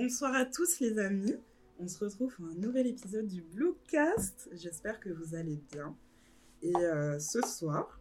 [0.00, 1.36] Bonsoir à tous les amis.
[1.78, 4.48] On se retrouve pour un nouvel épisode du Bluecast.
[4.54, 5.94] J'espère que vous allez bien.
[6.62, 8.00] Et euh, ce soir,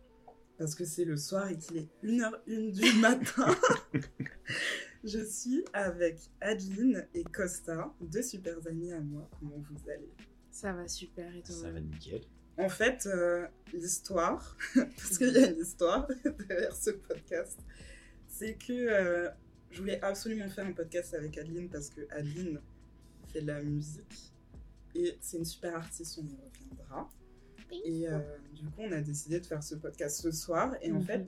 [0.58, 3.54] parce que c'est le soir et qu'il est 1h01 du matin,
[5.04, 9.30] je suis avec Adeline et Costa, deux super amis à moi.
[9.38, 10.14] Comment vous allez?
[10.52, 11.54] Ça va super et toi?
[11.54, 12.22] Ça va nickel.
[12.58, 16.08] En fait, euh, l'histoire, parce qu'il y a une histoire
[16.48, 17.60] derrière ce podcast,
[18.26, 19.30] c'est que euh,
[19.72, 22.60] je voulais absolument faire un podcast avec Adeline parce que Adeline
[23.32, 24.32] fait de la musique
[24.96, 27.10] et c'est une super artiste, on y reviendra.
[27.86, 28.20] Et euh,
[28.56, 30.76] du coup, on a décidé de faire ce podcast ce soir.
[30.82, 31.04] Et en Mhm.
[31.06, 31.26] fait,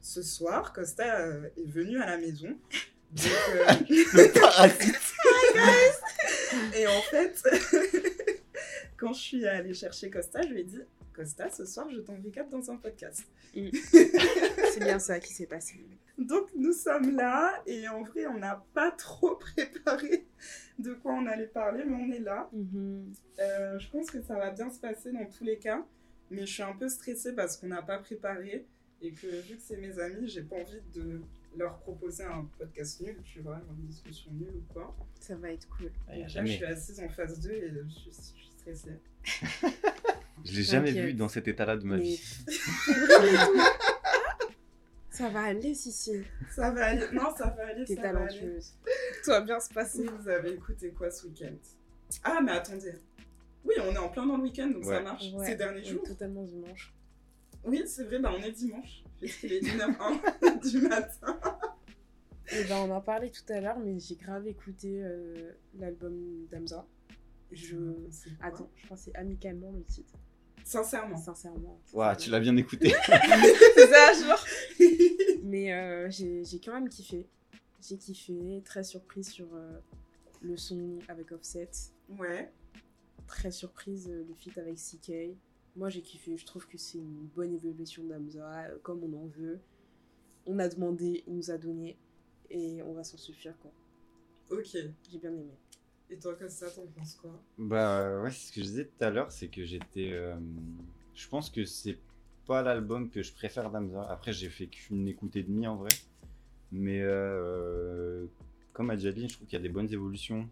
[0.00, 2.56] ce soir, Costa euh, est venu à la maison.
[3.10, 4.94] Donc, euh, Le parasite
[6.76, 7.42] et en fait,
[8.96, 10.78] quand je suis allée chercher Costa, je lui ai dit
[11.12, 13.26] Costa, ce soir, je t'envoie dans un podcast.
[13.54, 15.84] C'est bien ça qui s'est passé.
[16.18, 20.26] Donc nous sommes là et en vrai on n'a pas trop préparé
[20.78, 22.48] de quoi on allait parler mais on est là.
[22.52, 23.12] Mhm.
[23.38, 25.84] Euh, je pense que ça va bien se passer dans tous les cas
[26.30, 28.66] mais je suis un peu stressée parce qu'on n'a pas préparé
[29.00, 31.22] et que vu que c'est mes amis j'ai pas envie de
[31.56, 34.94] leur proposer un podcast nul tu vois une discussion nulle ou quoi.
[35.20, 35.90] Ça va être cool.
[36.06, 39.00] Ah, là je suis assise en phase 2 et je suis, je suis stressée.
[40.44, 42.20] Je l'ai jamais vu dans cet état-là de ma Mais- vie.
[45.10, 46.22] Ça va aller, Cici.
[46.50, 48.72] Ça va aller, non ça va aller, T'es talentueuse.
[49.22, 50.06] Tout va bien se passer.
[50.06, 51.52] Vous avez écouté quoi ce week-end?
[52.24, 52.94] Ah, mais attendez.
[53.64, 55.30] Oui, on est en plein dans le week-end, donc ça marche.
[55.34, 56.02] Ouais, Ces derniers on est jours.
[56.04, 56.94] Totalement dimanche.
[57.64, 59.02] Oui, c'est vrai, bah on est dimanche.
[59.20, 61.38] Puisqu'il est 1h01 du matin.
[62.52, 66.86] Et ben, on en parlait tout à l'heure, mais j'ai grave écouté euh, l'album d'Amza.
[67.52, 67.76] Je.
[68.40, 70.14] Attends, je crois que c'est amicalement le titre.
[70.64, 71.16] Sincèrement.
[71.16, 71.80] Sincèrement.
[71.92, 72.92] Ouah, tu l'as bien écouté.
[73.06, 74.44] C'est ça, genre.
[75.44, 77.26] Mais euh, j'ai j'ai quand même kiffé.
[77.86, 79.78] J'ai kiffé, très surprise sur euh,
[80.42, 81.70] le son avec Offset.
[82.18, 82.52] Ouais.
[83.26, 85.36] Très surprise euh, le feat avec CK.
[85.76, 89.26] Moi j'ai kiffé, je trouve que c'est une bonne évolution d'Amza, euh, comme on en
[89.26, 89.60] veut.
[90.46, 91.96] On a demandé, il nous a donné,
[92.50, 93.72] et on va s'en suffire quoi.
[94.50, 94.76] Ok.
[95.10, 95.56] J'ai bien aimé.
[96.10, 97.30] Et toi, comme ça, t'en penses quoi?
[97.58, 100.10] Bah euh, ouais, ce que je disais tout à l'heure, c'est que j'étais.
[100.12, 100.34] euh,
[101.14, 101.98] Je pense que c'est
[102.46, 104.02] pas l'album que je préfère d'Amza.
[104.10, 105.90] Après, j'ai fait qu'une écoute et demie en vrai.
[106.72, 108.26] Mais euh,
[108.72, 110.48] comme déjà dit, je trouve qu'il y a des bonnes évolutions.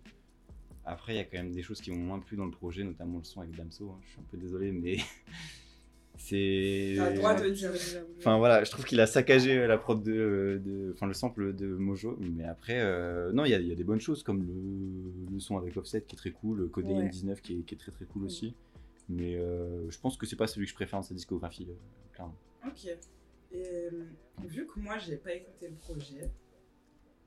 [0.85, 2.83] Après, il y a quand même des choses qui m'ont moins plu dans le projet,
[2.85, 3.91] notamment le son avec Damso.
[3.91, 4.01] hein.
[4.05, 4.97] Je suis un peu désolé, mais
[6.19, 6.95] c'est.
[6.97, 7.71] T'as le droit de dire.
[8.19, 11.67] Enfin voilà, je trouve qu'il a saccagé la prod de, de- enfin le sample de
[11.69, 15.33] Mojo, mais après euh, non, il y a, y a des bonnes choses comme le,
[15.33, 17.09] le son avec Offset qui est très cool, Codeine Ouais.
[17.09, 18.55] 19 qui est, qui est très très cool aussi,
[19.09, 21.75] mais euh, je pense que c'est pas celui que je préfère dans sa discographie, euh,
[22.15, 22.35] clairement.
[22.67, 22.87] Ok.
[23.53, 23.91] Et euh,
[24.45, 26.31] vu que moi, j'ai pas écouté le projet,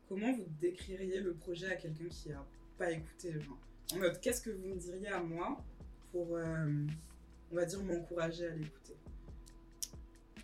[0.07, 2.45] comment vous décririez le projet à quelqu'un qui a
[2.77, 3.57] pas écouté genre
[3.95, 5.63] En mode, qu'est-ce que vous me diriez à moi
[6.11, 6.67] pour, euh,
[7.51, 8.95] on va dire, m'encourager à l'écouter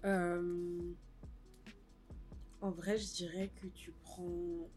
[0.05, 0.93] Euh,
[2.61, 4.67] En vrai, je dirais que tu prends.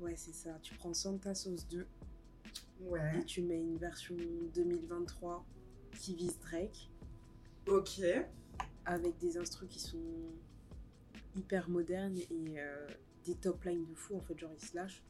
[0.00, 0.58] Ouais, c'est ça.
[0.62, 1.86] Tu prends Santa Sauce 2
[2.80, 3.18] Ouais.
[3.18, 4.16] et tu mets une version
[4.54, 5.44] 2023
[5.98, 6.88] qui vise Drake
[7.68, 8.00] Ok.
[8.86, 9.98] avec des instrus qui sont
[11.36, 12.88] hyper modernes et euh,
[13.26, 15.04] des top lines de fou en fait, genre ils se lâchent.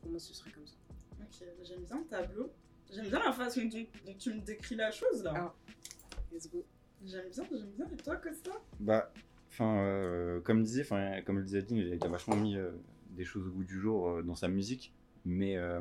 [0.00, 0.74] Pour moi, ce serait comme ça.
[1.20, 2.50] Ok, j'aime bien le tableau.
[2.92, 5.32] J'aime bien la façon dont, dont tu me décris la chose là.
[5.36, 5.54] Ah.
[6.32, 6.64] Let's go.
[7.04, 7.86] J'aime bien, j'aime bien.
[7.92, 8.50] Et toi, Costa?
[8.78, 9.12] Bah,
[9.48, 12.70] enfin euh, comme disait, enfin comme le disait Adeline, il a vachement mis euh,
[13.10, 14.92] des choses au goût du jour euh, dans sa musique,
[15.24, 15.80] mais euh,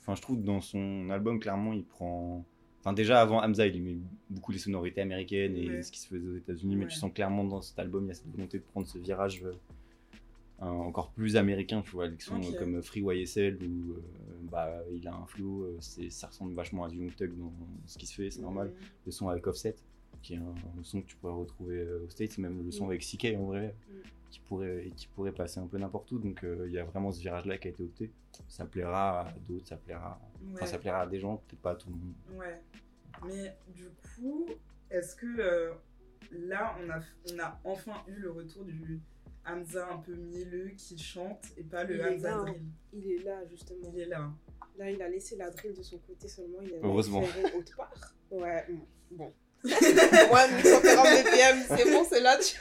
[0.00, 2.44] enfin je trouve que dans son album clairement il prend
[2.80, 3.98] Enfin, déjà avant Hamza, il aimait
[4.30, 5.82] beaucoup les sonorités américaines et Ouais.
[5.82, 8.10] ce qui se faisait aux États-Unis, mais tu sens clairement dans cet album, il y
[8.12, 9.52] a cette volonté de prendre ce virage euh,
[10.60, 14.00] un- encore plus américain, tu vois, des sons comme Free YSL où euh,
[14.50, 17.52] bah, il a un flow, euh, c'est- ça ressemble vachement à du Young Thug dans
[17.86, 18.72] ce qui se fait, c'est normal.
[19.06, 19.76] Le son avec Offset,
[20.22, 22.86] qui est un, un son que tu pourrais retrouver euh, aux States, même le son
[22.86, 22.90] Mm.
[22.90, 23.92] avec CK en vrai, Mm.
[24.30, 26.18] qui, pourrait, qui pourrait passer un peu n'importe où.
[26.18, 28.10] Donc euh, il y a vraiment ce virage-là qui a été opté.
[28.48, 30.20] Ça plaira à d'autres, ça plaira,
[30.54, 30.66] Ouais.
[30.66, 32.14] ça plaira à des gens, peut-être pas à tout le monde.
[32.36, 32.60] Ouais.
[33.26, 34.46] Mais du coup,
[34.90, 35.72] est-ce que euh,
[36.32, 37.00] là, on a,
[37.32, 39.00] on a enfin eu le retour du
[39.48, 42.42] Hamza un peu mielleux qui chante et pas le Il Hamza là, hein.
[42.44, 42.62] drill
[42.92, 43.90] Il est là justement.
[43.94, 44.30] Il est là.
[44.76, 46.58] Là, il a laissé la drill de son côté seulement.
[46.62, 47.22] Il a Heureusement.
[47.56, 48.14] autre part.
[48.30, 48.78] Ouais, mm,
[49.16, 49.32] bon.
[49.64, 52.38] Moi, 1140 BPM, c'est bon, c'est là.
[52.38, 52.56] Tu...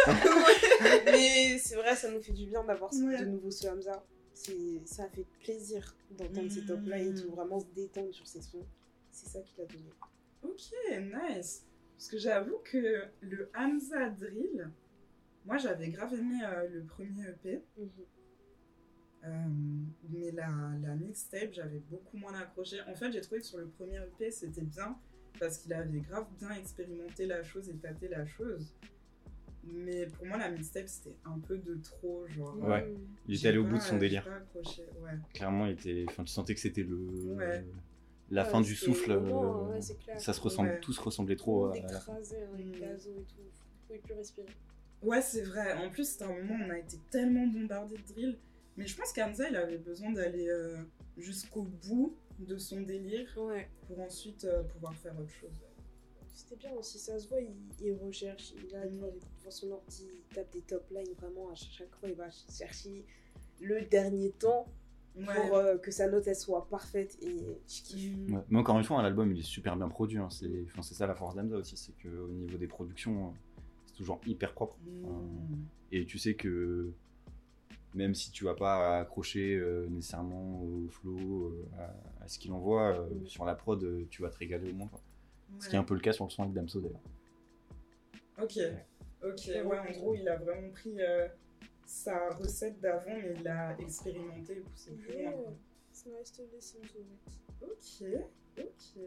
[1.06, 3.19] Mais c'est vrai, ça nous fait du bien d'avoir ce- Ouais.
[3.19, 4.04] de nouveau ce Hamza.
[4.34, 7.28] C'est- Ça a fait plaisir d'entendre ces top là et Mm.
[7.36, 8.66] vraiment se détendre sur ses sons.
[9.12, 9.89] C'est ça qu'il a donné.
[10.44, 10.60] Ok,
[11.00, 11.63] nice.
[11.98, 14.69] Parce que j'avoue que le Hamza drill,
[15.47, 17.63] moi j'avais grave aimé euh, le premier EP.
[17.77, 17.89] Mhm.
[19.23, 19.29] Euh,
[20.09, 20.47] mais la,
[20.81, 22.77] la mixtape, j'avais beaucoup moins accroché.
[22.88, 24.95] En fait, j'ai trouvé que sur le premier EP, c'était bien
[25.39, 28.75] parce qu'il avait grave bien expérimenté la chose et tâté la chose.
[29.63, 32.57] Mais pour moi, la mixtape, c'était un peu de trop, genre.
[32.59, 32.93] Ouais.
[33.27, 34.23] Il j'ai était allé au bout de son délire.
[34.23, 35.11] pas accroché, ouais.
[35.33, 36.05] Clairement, il était...
[36.07, 36.95] enfin, tu sentais que c'était le...
[37.35, 37.65] Ouais.
[38.29, 39.09] la Ouais, fin du souffle.
[39.13, 40.21] le moment, euh, ouais, c'est clair.
[40.21, 42.71] ça se ressemble, Tout le trop monde à la écrasé dans les Mm.
[42.79, 43.41] gazos et tout.
[43.41, 44.47] Vous pouvez plus respirer.
[45.03, 45.73] Ouais, c'est vrai.
[45.73, 48.38] En plus, c'était un moment où on a été tellement bombardé de drill.
[48.77, 50.77] Mais je pense qu'Hamza, il avait besoin d'aller euh,
[51.17, 53.67] jusqu'au bout de son délire Ouais.
[53.88, 55.59] pour ensuite euh, pouvoir faire autre chose.
[56.33, 57.51] C'était bien aussi, ça se voit, il,
[57.81, 58.91] il recherche, il a Mm.
[58.91, 59.11] devant,
[59.49, 63.05] son ordi, il tape des top lines, vraiment, à chaque fois, il va chercher
[63.59, 64.67] le dernier temps
[65.15, 65.25] Ouais.
[65.47, 68.15] pour euh, que sa note, elle soit parfaite, et je kiffe.
[68.15, 68.35] Mm.
[68.35, 68.41] Ouais.
[68.50, 70.19] Mais encore une fois, hein, l'album il est super bien produit.
[70.19, 70.29] hein.
[70.29, 73.31] C'est ça la force d'Amza aussi, c'est qu'au niveau des productions, euh,
[73.97, 74.77] toujours hyper propre.
[74.85, 75.55] Mm.
[75.91, 76.91] Et tu sais que
[77.94, 82.51] même si tu vas pas accrocher euh, nécessairement au flow, euh, à, à ce qu'il
[82.51, 83.27] envoie, euh, Mm.
[83.27, 84.88] sur la prod, tu vas te régaler au moins.
[84.88, 85.01] quoi.
[85.59, 86.99] Ce qui est un peu le cas sur le son avec Damso d'ailleurs.
[88.39, 88.59] Ok,
[89.23, 89.61] ok, Ouais.
[89.63, 91.27] ouais, en gros, il a vraiment pris euh,
[91.85, 94.63] sa recette d'avant, mais il l'a expérimenté.
[95.09, 95.31] Yeah,
[96.05, 97.63] nice to listen to it.
[97.63, 98.07] Ok,
[98.59, 99.01] ok.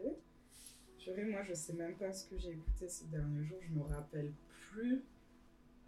[0.97, 3.83] Purée, moi, je sais même pas ce que j'ai écouté ces derniers jours, je me
[3.83, 4.33] rappelle
[4.71, 5.03] plus.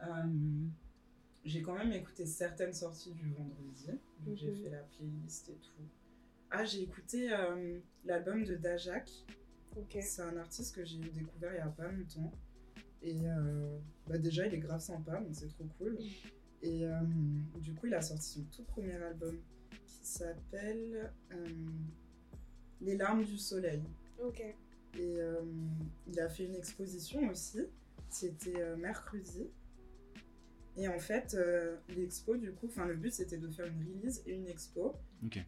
[0.02, 0.68] Euh,
[1.46, 3.88] j'ai quand même écouté certaines sorties du vendredi.
[4.26, 4.64] donc J'ai Mhm.
[4.64, 5.84] fait la playlist et tout.
[6.52, 9.10] Ah, j'ai écouté euh, l'album de Dajak.
[10.02, 12.32] C'est un artiste que j'ai découvert il y a pas longtemps.
[13.02, 13.78] Et euh,
[14.08, 15.98] bah déjà, il est grave sympa, donc c'est trop cool.
[16.62, 17.02] Et euh,
[17.60, 19.36] du coup, il a sorti son tout premier album
[19.88, 21.12] qui s'appelle
[22.82, 23.82] Les larmes du soleil.
[24.24, 24.42] Ok.
[25.00, 25.18] Et
[26.08, 27.62] il a fait une exposition aussi.
[28.14, 29.50] C'était euh, mercredi.
[30.76, 34.24] Et en fait, euh, l'expo, du coup, enfin, le but c'était de faire une release
[34.26, 34.96] et une expo.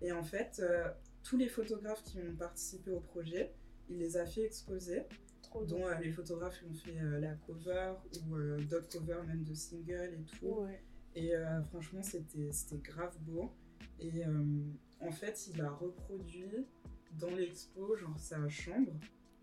[0.02, 0.90] Et en fait, euh,
[1.24, 3.52] tous les photographes qui ont participé au projet,
[3.90, 5.04] il les a fait exposer
[5.42, 7.94] Trop dont euh, les photographes qui ont fait euh, la cover
[8.28, 10.48] ou euh, d'autres covers même de singles et tout.
[10.48, 10.82] Ouais.
[11.16, 13.52] Et euh, franchement, c'était c'était grave beau.
[14.00, 14.44] Et euh,
[15.00, 16.66] en fait, il a reproduit
[17.14, 18.92] dans l'expo, genre sa chambre,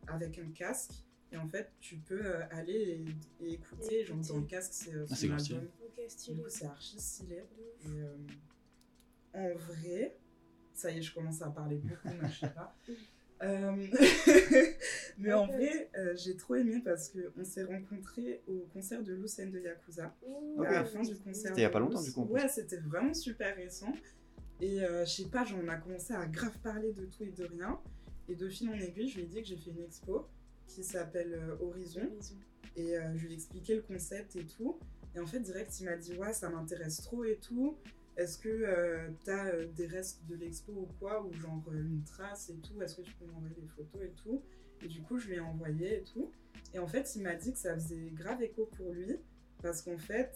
[0.07, 1.05] avec un casque.
[1.33, 3.05] Et en fait, tu peux euh, aller
[3.41, 5.29] et, et écouter, genre dans le casque, c'est euh, Ah, c'est
[6.09, 6.37] stylé.
[6.37, 6.51] album.
[6.51, 7.43] C'est archi stylé.
[7.85, 8.17] Et, euh,
[9.35, 10.19] en vrai,
[10.75, 12.77] ça y est, je commence à parler beaucoup, mais je sais pas.
[13.43, 13.75] Euh,
[15.19, 19.51] mais en vrai, euh, j'ai trop aimé parce qu'on s'est rencontrés au concert de Lucen
[19.51, 20.15] de Yakuza.
[20.25, 20.63] Ouh.
[20.63, 21.49] À la fin du concert.
[21.49, 22.23] C'était il y a pas longtemps, du coup.
[22.27, 23.93] Ouais, c'était vraiment super récent.
[24.61, 27.33] Et euh, je sais pas, genre, on a commencé à grave parler de tout et
[27.33, 27.81] de rien.
[28.29, 30.29] Et de fil en aiguille, je lui ai dit que j'ai fait une expo
[30.75, 32.11] qui s'appelle euh, Horizon.
[32.77, 34.79] Et euh, je lui ai expliqué le concept et tout.
[35.15, 37.77] Et en fait, direct, il m'a dit Ouais, ça m'intéresse trop et tout.
[38.17, 41.25] Est-ce que euh, t'as euh, des restes de l'expo ou quoi?
[41.25, 42.81] Ou genre euh, une trace et tout?
[42.83, 44.43] Est-ce que tu peux m'envoyer des photos et tout?
[44.83, 46.31] Et du coup, je lui ai envoyé et tout.
[46.75, 49.17] Et en fait, il m'a dit que ça faisait grave écho pour lui.
[49.63, 50.35] Parce qu'en fait,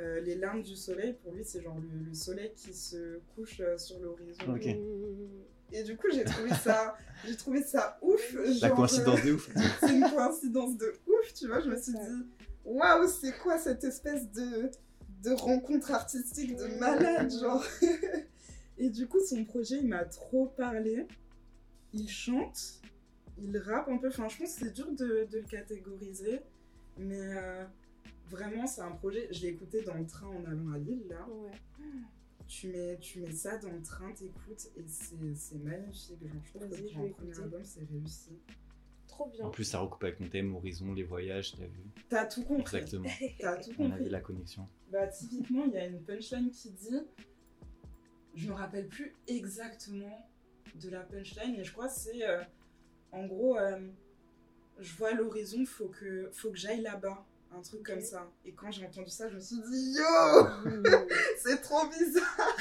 [0.00, 3.60] euh, les larmes du soleil, pour lui, c'est genre le, le soleil qui se couche
[3.60, 4.54] euh, sur l'horizon.
[4.54, 4.66] Ok.
[5.72, 8.34] Et du coup, j'ai trouvé ça, j'ai trouvé ça ouf.
[8.34, 9.50] La genre, euh, coïncidence de ouf.
[9.80, 11.60] c'est une coïncidence de ouf, tu vois.
[11.60, 11.98] Je me suis dit,
[12.64, 14.70] waouh, c'est quoi cette espèce de,
[15.22, 17.64] de rencontre artistique de malade, genre.
[18.78, 21.06] Et du coup, son projet, il m'a trop parlé.
[21.92, 22.80] Il chante,
[23.38, 24.08] il rappe un peu.
[24.08, 26.40] Enfin, je pense que c'est dur de, de le catégoriser.
[26.98, 27.64] Mais euh,
[28.30, 29.28] vraiment, c'est un projet.
[29.32, 31.26] Je l'ai écouté dans le train en allant à Lille, là.
[31.28, 31.52] Ouais.
[32.48, 36.18] Tu mets, tu mets ça dans le train, t'écoutes, et c'est c'est magnifique.
[36.22, 38.30] Genre, je trouve que pour premier album, c'est réussi.
[39.08, 39.46] Trop bien.
[39.46, 42.76] En plus, ça recoupe avec mon thème, Horizon, les voyages, t'as vu T'as tout compris.
[42.76, 43.08] Exactement.
[43.40, 44.08] T'as tout On avait compris.
[44.10, 44.68] la connexion.
[44.92, 47.00] Bah, typiquement, il y a une punchline qui dit.
[48.34, 50.28] Je me rappelle plus exactement
[50.80, 52.28] de la punchline, mais je crois que c'est.
[52.28, 52.42] euh,
[53.12, 53.80] en gros, euh,
[54.78, 57.24] je vois l'horizon, faut que, faut que j'aille là-bas.
[57.56, 58.30] Un truc comme ça.
[58.44, 60.46] Et quand j'ai entendu ça, je me suis dit Yo.
[61.38, 62.56] C'est trop bizarre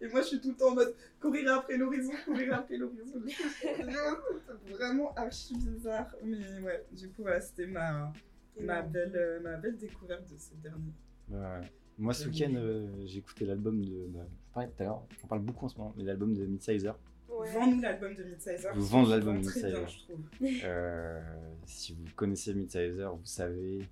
[0.00, 3.20] Et moi, je suis tout le temps en mode courir après l'horizon, courir après l'horizon.
[3.60, 6.12] C'est vraiment archi bizarre.
[6.24, 8.12] Mais ouais, du coup, voilà, c'était ma,
[8.60, 10.94] ma, belle, euh, ma belle découverte de ces derniers.
[11.30, 11.72] Ouais, ouais.
[11.98, 14.06] Moi, ce week-end, euh, j'ai écouté l'album de.
[14.08, 16.44] Bah, je parlais tout à l'heure, j'en parle beaucoup en ce moment, mais l'album de
[16.44, 16.98] Midsizer.
[17.28, 17.52] Ouais.
[17.52, 18.72] Vends-nous l'album de Midsizer.
[18.74, 19.88] Vous vendez Je l'album vends de très bien, Midsizer.
[19.88, 20.60] je trouve.
[20.64, 21.20] Euh,
[21.66, 23.88] si vous connaissez Midsizer, vous savez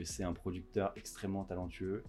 [0.00, 2.02] que c'est un producteur extrêmement talentueux.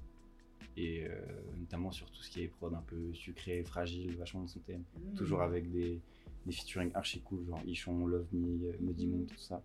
[0.77, 1.19] Et euh,
[1.59, 4.83] notamment sur tout ce qui est prod un peu sucré, fragile, vachement dans son thème.
[4.95, 5.15] Mm.
[5.15, 5.99] Toujours avec des,
[6.45, 9.61] des featuring archi cool, genre Ichon, Love Me, euh, Muddy Moon, tout ça.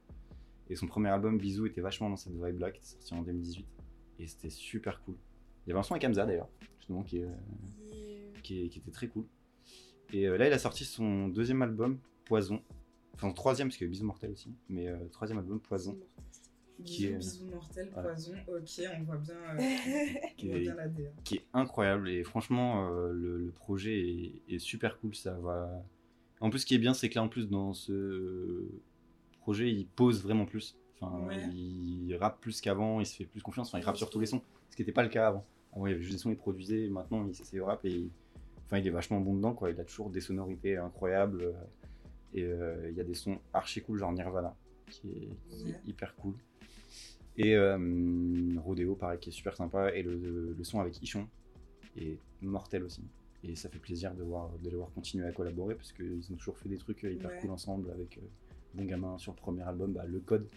[0.69, 3.65] Et son premier album, Bisous, était vachement dans cette vibe-là, qui était sorti en 2018.
[4.19, 5.15] Et c'était super cool.
[5.65, 7.29] Il y avait un son avec Hamza d'ailleurs, justement, qui, euh,
[8.43, 9.27] qui qui était très cool.
[10.13, 12.61] Et euh, là, il a sorti son deuxième album, Poison.
[13.15, 14.53] Enfin, son troisième, parce qu'il y a Mortel aussi.
[14.69, 15.97] Mais troisième album, Poison.
[16.85, 18.11] Qui est- bisous mortels, Voilà.
[18.11, 19.59] poison, ok, on voit bien, euh,
[20.37, 21.09] Qui on voit est- bien la DA.
[21.25, 25.83] qui est incroyable et franchement euh, le, le projet est, est super cool ça va
[26.41, 28.69] en plus ce qui est bien c'est que là en plus dans ce
[29.41, 31.43] projet il pose vraiment plus enfin Ouais.
[31.55, 34.27] il rappe plus qu'avant il se fait plus confiance enfin il rappe sur tous les
[34.27, 36.31] sons ce qui n'était pas le cas avant avant il y avait juste des sons
[36.31, 38.11] il produisait maintenant il s'essaye au rap et il,
[38.67, 41.53] enfin il est vachement bon dedans quoi il a toujours des sonorités incroyables euh,
[42.35, 44.55] et euh, il y a des sons archi cool genre Nirvana
[44.91, 45.81] qui est, qui est Ouais.
[45.87, 46.35] hyper cool
[47.39, 47.79] et euh,
[48.65, 49.93] Rodeo, pareil, qui est super sympa.
[49.95, 51.27] Et le, le- le son avec Ichon
[51.97, 53.03] est mortel aussi.
[53.45, 56.37] Et ça fait plaisir de, voir, de les voir continuer à collaborer parce qu'ils ont
[56.37, 57.39] toujours fait des trucs euh, hyper Ouais.
[57.41, 58.23] cool ensemble avec euh,
[58.75, 60.49] Bon Gamin sur le premier album, bah, Le Code,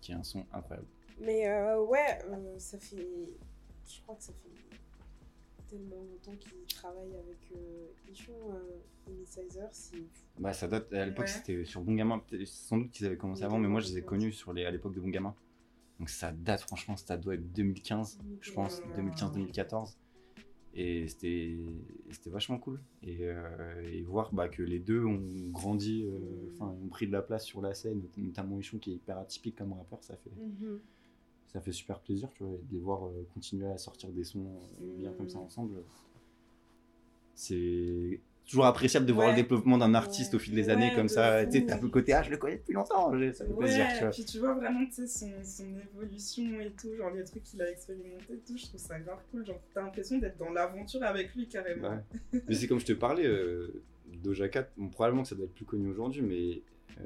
[0.00, 0.86] qui est un son incroyable.
[1.20, 3.06] Mais euh, ouais, euh, ça fait.
[3.86, 4.76] Je crois que ça fait
[5.68, 7.52] tellement longtemps qu'ils travaillent avec
[8.12, 8.32] Ichon.
[9.22, 9.46] C'est
[10.38, 11.30] Bah, ça date, à l'époque Ouais.
[11.32, 14.02] c'était sur Bon Gamin, sans doute qu'ils avaient commencé avant, mais moi je les ai
[14.02, 15.34] connus sur les, à l'époque de Bon Gamin.
[15.98, 19.02] Donc ça date, franchement, ça doit être 2015, je pense, Ouais.
[19.02, 19.96] 2015-2014.
[20.74, 21.56] Et c'était
[22.26, 22.80] vachement cool.
[23.02, 27.12] Et, euh, et voir bah, que les deux ont grandi, euh, enfin, ont pris de
[27.12, 30.30] la place sur la scène, notamment Ichon qui est hyper atypique comme rappeur, ça fait,
[31.48, 34.46] ça fait super plaisir, tu vois, de les voir euh, continuer à sortir des sons
[34.98, 35.82] bien comme ça ensemble.
[37.34, 39.36] C'est toujours appréciable de voir Ouais.
[39.36, 40.36] le développement d'un artiste Ouais.
[40.36, 41.44] au fil des Ouais, années comme de ça.
[41.46, 44.00] Tu sais, t'as le côté, ah, je le connais depuis longtemps, ça fait plaisir, tu
[44.00, 44.10] vois.
[44.10, 45.06] puis tu vois vraiment son,
[45.44, 48.98] son évolution et tout, genre les trucs qu'il a expérimenté et tout, je trouve ça
[49.00, 49.46] grave cool.
[49.46, 51.90] Genre, t'as l'impression d'être dans l'aventure avec lui carrément.
[51.90, 52.40] Ouais.
[52.48, 53.82] Mais c'est comme je te parlais, euh,
[54.22, 56.62] Doja Cat, bon, probablement que ça doit être plus connu aujourd'hui, mais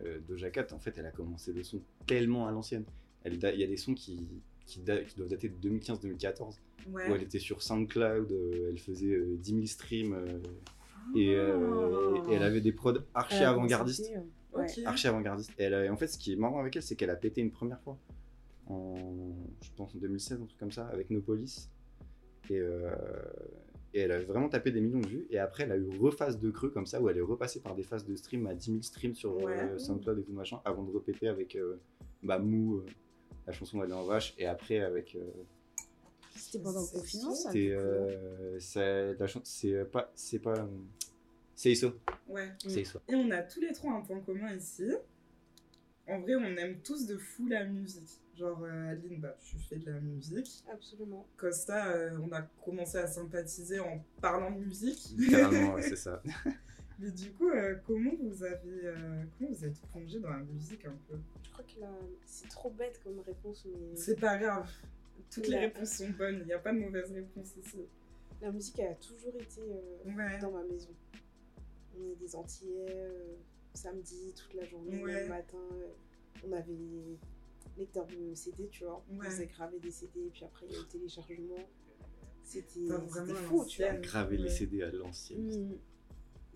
[0.06, 2.84] euh, Doja Cat, en fait, elle a commencé le son tellement à l'ancienne.
[3.26, 4.28] Il y a des sons qui,
[4.64, 6.54] qui, da- qui doivent dater de 2015-2014,
[6.90, 7.08] Ouais.
[7.10, 10.38] où elle était sur SoundCloud, euh, elle faisait euh, 10 000 streams, euh,
[11.16, 14.10] et, euh, et- et elle avait des prods archi Elle a avant-gardistes.
[14.54, 14.66] euh, ouais.
[14.86, 15.50] Archi avant-gardiste.
[15.58, 17.50] Et elle en fait, ce qui est marrant avec elle, c'est qu'elle a pété une
[17.50, 17.98] première fois.
[18.66, 18.94] En,
[19.60, 21.70] je pense en 2016, un truc comme ça, avec No Police.
[22.50, 22.90] Et, euh,
[23.94, 25.26] et elle a vraiment tapé des millions de vues.
[25.30, 27.74] Et après, elle a eu rephase de creux comme ça, où elle est repassée par
[27.74, 29.78] des phases de stream à 10 000 streams sur euh, Ouais.
[29.78, 31.80] SoundCloud et tout machin, avant de repéter avec euh,
[32.22, 32.86] bah, Mou, euh,
[33.46, 35.16] la chanson d'aller en vache, et après avec.
[36.36, 37.70] C'était pendant le confinement, ça c'était.
[37.72, 38.58] euh,
[39.18, 40.10] la c'est euh, pas.
[40.14, 40.56] C'est pas.
[40.58, 40.66] euh,
[41.54, 41.92] c'est ISO.
[42.28, 42.48] Ouais.
[42.58, 42.98] C'est ISO.
[43.08, 44.90] Et on a tous les trois un point commun ici.
[46.08, 48.20] En vrai, on aime tous de fou la musique.
[48.36, 50.64] Genre, euh, Adeline, bah, tu fais de la musique.
[50.72, 51.26] Absolument.
[51.36, 55.14] Costa, euh, on a commencé à sympathiser en parlant de musique.
[55.16, 56.20] Littéralement, ouais, c'est ça.
[56.98, 60.84] Mais du coup, euh, comment vous avez, euh, comment vous êtes plongé dans la musique
[60.86, 61.16] un peu?
[61.44, 61.90] Je crois que là,
[62.26, 64.68] c'est trop bête comme réponse, mais C'est pas grave.
[65.30, 66.38] Toutes les réponses sont bonnes.
[66.40, 67.86] Il n'y a pas de mauvaise réponse ici.
[68.40, 70.38] la musique elle a toujours été euh, Ouais.
[70.40, 70.90] dans ma maison.
[71.96, 73.34] On est des Antillais, euh,
[73.74, 75.22] samedi, toute la journée, Ouais.
[75.24, 75.58] le matin.
[75.74, 75.88] euh,
[76.44, 76.72] on avait
[77.78, 79.04] lecteur de CD, tu vois.
[79.10, 79.18] Ouais.
[79.18, 81.68] On faisait graver des CD, puis après il y a eu le téléchargement.
[82.42, 82.80] C'était
[83.46, 83.92] fou, tu vois.
[83.94, 84.50] Graver les.
[84.50, 85.46] CD à l'ancienne.
[85.70, 85.78] Mm.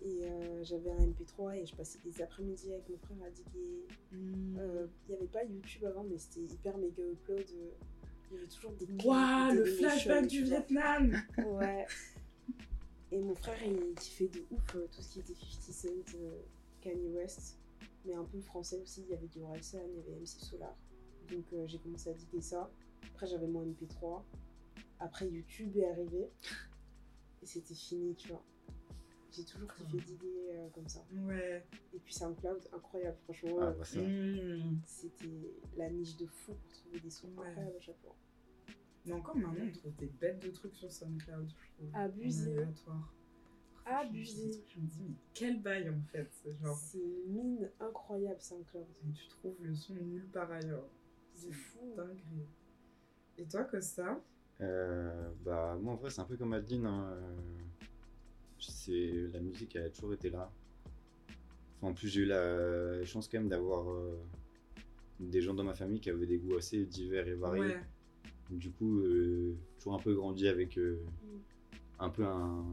[0.05, 3.87] Et euh, j'avais un MP3 et je passais des après-midi avec mon frère à diguer.
[4.11, 4.59] Mm.
[5.07, 7.45] Il n'y avait pas YouTube avant, mais c'était hyper méga upload.
[8.29, 10.43] Il y avait toujours des clips, Waouh, le flashback du.
[10.43, 11.21] Vietnam?
[11.45, 11.85] Ouais.
[13.11, 16.41] Et mon frère, il kiffait de ouf euh, tout ce qui était 50 Cent, euh,
[16.81, 17.57] Kanye West,
[18.05, 19.03] mais un peu français aussi.
[19.07, 20.75] Il y avait du Orelsan, il y avait MC Solar.
[21.31, 22.69] Donc euh, j'ai commencé à diguer ça.
[23.13, 24.23] Après, j'avais mon MP3.
[24.99, 26.29] Après, YouTube est arrivé.
[27.41, 28.43] Et c'était fini, tu vois.
[29.31, 31.05] J'ai toujours kiffé diguer euh, comme ça.
[31.13, 31.63] Ouais.
[32.07, 33.57] Et puis SoundCloud, incroyable, franchement.
[33.59, 33.83] Ah, bah.
[34.01, 34.79] Mm.
[34.85, 37.49] C'était la niche de fou pour trouver des sons Ouais.
[37.49, 38.15] incroyables à chaque fois.
[39.05, 41.49] Mais encore maintenant, on trouve des bêtes de trucs sur SoundCloud.
[41.49, 41.89] je trouve.
[41.93, 42.51] Abusé.
[42.59, 43.13] Aléatoire.
[43.85, 44.63] Abusé.
[44.69, 46.29] Je me dis, mais quel bail en fait.
[46.31, 48.85] C'est genre, C'est une mine incroyable SoundCloud.
[49.05, 50.87] et tu trouves le son nulle part ailleurs.
[51.33, 51.93] C'est fou.
[51.97, 52.47] dinguerie.
[53.37, 54.17] Et toi, Costa?
[54.61, 56.85] Euh, bah, moi, en vrai, c'est un peu comme Adeline.
[56.85, 57.35] hein, euh,
[58.59, 60.49] C'est la musique, elle a toujours été là.
[61.79, 64.17] Enfin, en plus, j'ai eu la chance quand même d'avoir euh,
[65.19, 67.61] des gens dans ma famille qui avaient des goûts assez divers et variés.
[67.61, 67.77] Ouais.
[68.49, 71.37] Du coup, euh, toujours un peu grandi avec euh, Mm.
[71.99, 72.65] un peu un-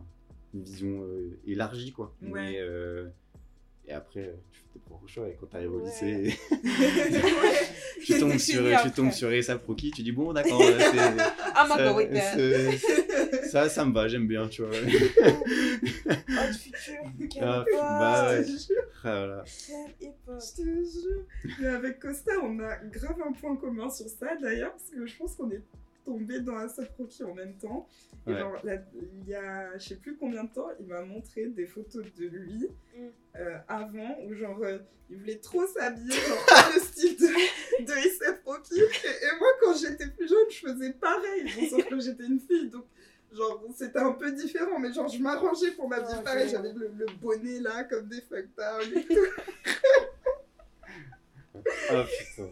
[0.55, 2.15] une vision euh, élargie, quoi.
[2.23, 2.31] Ouais.
[2.33, 3.09] Mais, euh,
[3.87, 5.29] et après, tu fais tes propres choix.
[5.29, 5.85] Et quand tu arrives au Ouais.
[5.87, 6.39] lycée,
[8.05, 10.97] tu tombes sur, tu tombes sur ASAP Rocky, tu dis bon, d'accord, c'est-
[11.57, 11.95] Ah, ma ça,
[12.37, 12.79] c'est-
[13.49, 14.73] ça, ça me va, j'aime bien, tu vois.
[16.53, 17.65] Future, quelle Ah,
[17.99, 18.45] bah ouais.
[20.85, 21.27] Jure.
[21.61, 25.17] Mais avec Costa, on a grave un point commun sur ça d'ailleurs, parce que je
[25.17, 25.63] pense qu'on est
[26.05, 27.89] tombé dans Asap Rocky en même temps.
[28.27, 28.39] Et Ouais.
[28.39, 31.67] genre, là, il y a je sais plus combien de temps, il m'a montré des
[31.67, 33.07] photos de lui Mm.
[33.37, 34.79] euh, avant, où genre, euh,
[35.11, 38.81] il voulait trop s'habiller, genre, dans le style de, de ASAP Rocky.
[38.81, 42.41] Et, et moi, quand j'étais plus jeune, je faisais pareil, bon, sauf que j'étais une
[42.41, 42.85] fille, donc
[43.37, 46.73] genre, c'était un peu différent, mais genre, je m'arrangeais pour m'habiller Ouais, pareil, je j'avais
[46.73, 49.15] le, le bonnet là, comme des fucktards et tout.
[51.91, 52.51] Ah putain.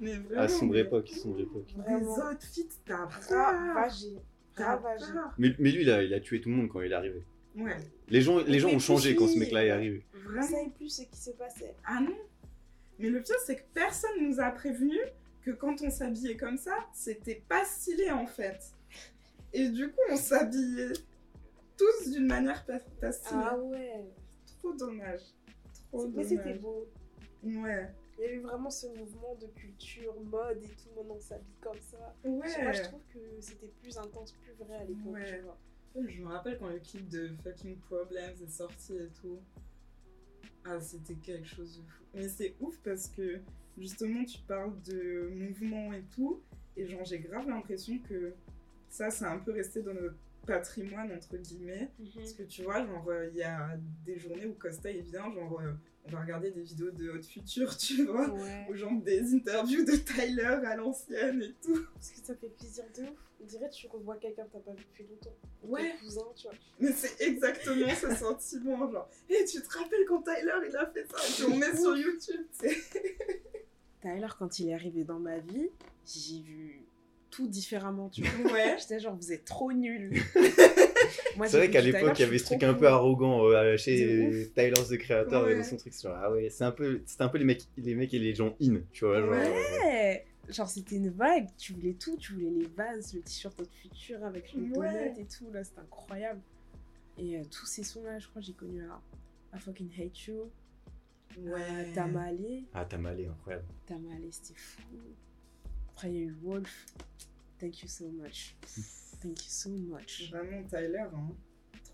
[0.00, 1.68] Mais vraiment, Ah, sombre mais- époque, sombre époque.
[1.88, 3.06] Les outfits, t'as.
[3.06, 4.18] Ravagé.
[4.56, 5.04] T'as Ravagé.
[5.12, 5.32] peur.
[5.38, 7.22] Mais, mais lui, il a, il a tué tout le monde quand il est arrivé.
[7.56, 7.76] Ouais,
[8.08, 10.04] Les gens, les gens ont changé quand ce mec-là est arrivé.
[10.14, 10.42] On vraiment.
[10.42, 11.74] savait plus ce qui se passait.
[11.84, 12.16] Ah non
[12.98, 14.98] Mais le pire, c'est que personne nous a prévenu
[15.42, 18.58] que quand on s'habillait comme ça, c'était pas stylé en fait.
[19.52, 20.92] Et du coup, on s'habillait
[21.76, 23.40] tous d'une manière pas, pas stylée.
[23.44, 24.04] Ah ouais.
[24.58, 25.20] Trop dommage.
[25.90, 26.60] Trop Mais c'était dommage.
[26.60, 26.88] beau?
[27.42, 27.88] Ouais.
[28.18, 31.56] Il y a eu vraiment ce mouvement de culture, mode et tout, monde on s'habille
[31.60, 32.14] comme ça.
[32.24, 32.72] Ouais.
[32.74, 35.38] Je trouve que c'était plus intense, plus vrai à l'époque, Ouais.
[35.38, 35.58] tu vois.
[36.08, 39.40] Je me rappelle quand le clip de Fucking Problems est sorti et tout.
[40.64, 42.04] Ah, c'était quelque chose de fou.
[42.14, 43.40] Mais c'est ouf parce que
[43.76, 46.40] justement, tu parles de mouvement et tout.
[46.76, 48.32] Et genre, j'ai grave l'impression que
[48.92, 51.88] ça, c'est un peu resté dans notre patrimoine, entre guillemets.
[52.14, 53.70] Parce que tu vois, genre, euh, il y a
[54.04, 55.72] des journées où Costa il vient, genre, euh,
[56.04, 58.28] on va regarder des vidéos de Hot Future, tu vois.
[58.28, 58.66] Ouais.
[58.68, 61.86] Ou genre des interviews de Tyler à l'ancienne et tout.
[61.94, 63.30] Parce que ça fait plaisir de ouf.
[63.40, 65.34] On dirait que tu revois quelqu'un que t'as pas vu depuis longtemps.
[65.62, 65.92] Ouais.
[65.92, 66.56] Ton cousin, tu vois.
[66.80, 71.06] Mais c'est exactement ce sentiment, genre, hé, tu te rappelles quand Tyler il a fait
[71.06, 72.76] ça Et on met sur YouTube, tu sais.
[74.02, 75.70] Tyler, quand il est arrivé dans ma vie,
[76.04, 76.84] j'ai vu
[77.32, 78.52] tout différemment, tu vois.
[78.52, 78.76] Ouais.
[78.80, 80.22] J'étais genre, vous êtes trop nuls.
[81.46, 84.72] C'est vrai qu'à l'époque, il y avait ce truc un peu arrogant euh, chez Tyler,
[84.88, 85.58] the Creator, et Ouais.
[85.58, 85.92] dans son truc.
[86.00, 88.34] genre, ah ouais, c'est un peu, c'était un peu les mecs, les mecs et les
[88.34, 89.20] gens in, tu vois.
[89.20, 90.22] Genre, Ouais.
[90.48, 90.52] euh.
[90.52, 91.46] Genre, c'était une vibe.
[91.58, 92.16] Tu voulais tout.
[92.18, 95.14] Tu voulais les vases, le t-shirt de futur avec le Ouais.
[95.18, 95.50] et tout.
[95.52, 96.40] Là, c'était incroyable.
[97.18, 99.00] Et euh, tous ces sons-là, je crois j'ai connu à
[99.56, 100.50] I Fucking Hate You.
[101.38, 101.92] Ouais.
[101.94, 102.62] Tamale.
[102.74, 103.64] Ah, t'as malé, incroyable.
[103.86, 104.82] Tamale, c'était fou.
[106.02, 106.86] Après, il y a eu Wolf.
[107.60, 108.56] Thank you so much.
[109.20, 110.32] Thank you so much.
[110.32, 111.30] Vraiment Tyler, hein.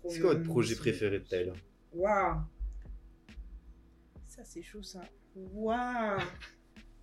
[0.09, 1.53] C'est quoi votre projet préféré de Tyler?
[1.93, 2.39] Waouh.
[4.25, 5.01] Ça, c'est chaud, ça.
[5.35, 6.21] Waouh.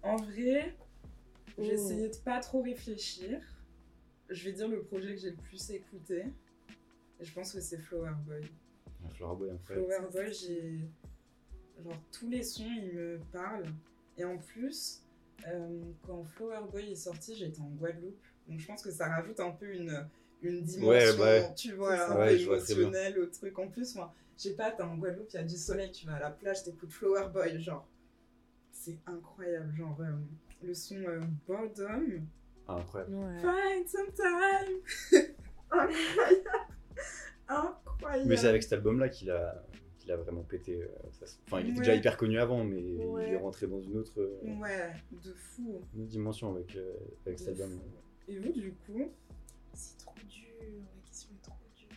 [0.03, 0.77] En vrai,
[1.57, 1.63] j'ai Oh.
[1.63, 3.41] essayé de pas trop réfléchir.
[4.29, 6.25] Je vais dire le projet que j'ai le plus écouté.
[7.21, 8.41] Et je pense que c'est Flower Boy.
[9.05, 9.87] Ah, Flower Boy, incroyable.
[9.87, 10.81] Flower Boy, j'ai.
[11.85, 13.73] Genre, tous les sons, ils me parlent.
[14.19, 15.06] Et en plus,
[15.49, 18.19] euh, quand Flower Boy est sorti, j'étais en Guadeloupe.
[18.49, 20.07] Donc, je pense que ça rajoute un peu une,
[20.43, 21.55] une dimension, Ouais, ouais.
[21.55, 22.45] tu vois, un peu Ouais, bien.
[22.47, 23.59] émotionnelle au truc.
[23.59, 26.07] En plus, moi, je sais pas, t'es en Guadeloupe, il y a du soleil, tu
[26.07, 27.87] vas à la plage, t'écoutes Flower Boy, genre.
[28.73, 29.75] C'est incroyable.
[29.77, 30.13] Genre, euh,
[30.63, 32.21] le son euh, Boredom.
[32.69, 33.15] Ah, incroyable.
[33.15, 33.39] Ouais.
[33.41, 35.23] Find some time.
[35.71, 36.45] incroyable.
[37.49, 38.29] Incroyable.
[38.29, 39.63] Mais c'est avec cet album-là qu'il a,
[40.07, 40.81] qu'il a vraiment pété.
[40.83, 40.89] euh,
[41.47, 41.85] Enfin, il était Ouais.
[41.85, 43.29] déjà hyper connu avant, mais Ouais.
[43.29, 44.93] il est rentré dans une autre, euh, Ouais,
[45.25, 45.81] de fou.
[45.95, 46.95] une autre dimension avec, euh,
[47.27, 47.81] avec cet album.
[48.29, 49.11] Et vous, du coup
[49.75, 50.47] C'est trop dur.
[50.61, 51.89] La question est trop dure.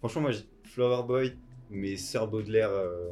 [0.00, 1.36] Franchement, moi, j'ai- Flower Boy,
[1.70, 3.10] mais Sœur Baudelaire, euh,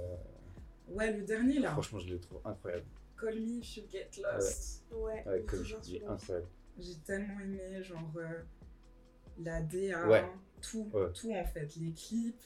[0.89, 1.71] Ouais, le dernier là.
[1.71, 2.85] franchement, je le trouve incroyable.
[3.19, 4.85] Call me if you get lost.
[4.93, 5.25] Ouais.
[5.27, 6.47] Ouais, incroyable.
[6.79, 8.43] J'ai tellement aimé, genre, euh,
[9.39, 10.25] la DA, Ouais.
[10.61, 11.13] tout, Ouais.
[11.13, 11.75] tout en fait.
[11.77, 12.43] Les clips,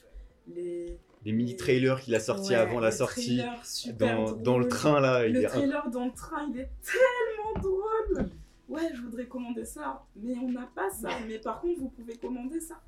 [0.47, 0.99] les.
[1.25, 4.99] Les mini-trailers qu'il a sortis Ouais, avant la sortie, trailer super dans, dans le train
[5.01, 8.29] là, il Le inc- trailer dans le train, il est tellement drôle.
[8.69, 11.09] Ouais, je voudrais commander ça, mais on n'a pas ça.
[11.27, 12.79] Mais par contre, vous pouvez commander ça.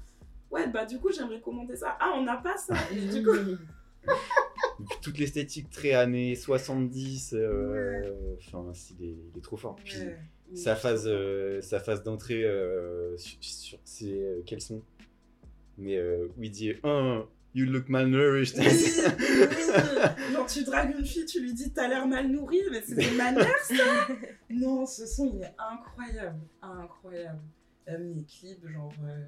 [0.50, 1.98] Ouais, bah du coup, j'aimerais commander ça.
[2.00, 2.74] Ah, on n'a pas ça.
[2.96, 3.36] Et du coup,
[5.02, 9.76] toute l'esthétique très années 70, euh, enfin, il, est, il est trop fort.
[9.76, 10.18] Puis Ouais.
[10.56, 14.82] sa phase, euh, sa phase d'entrée euh, sur, sur- c'est euh, quels sont?
[15.78, 18.58] Mais euh, où il dit un, you look malnourished.
[18.58, 20.32] Oui, oui.
[20.34, 23.12] Genre, tu dragues une fille, tu lui dis t'as l'air mal nourri, mais c'est des
[23.12, 24.08] manières ça
[24.50, 27.40] Non, ce son il est incroyable, incroyable.
[27.88, 28.94] Même les clips, genre.
[29.04, 29.26] euh,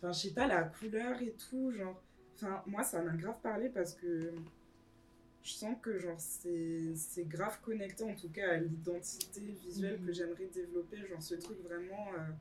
[0.00, 2.00] Enfin, je sais pas, la couleur et tout, genre.
[2.36, 4.32] Enfin, moi ça m'a grave parlé parce que
[5.42, 10.06] je sens que, genre, c'est c'est grave connecté en tout cas à l'identité visuelle Mhm.
[10.06, 10.98] que j'aimerais développer.
[11.08, 12.06] Genre, ce truc vraiment.
[12.16, 12.32] euh,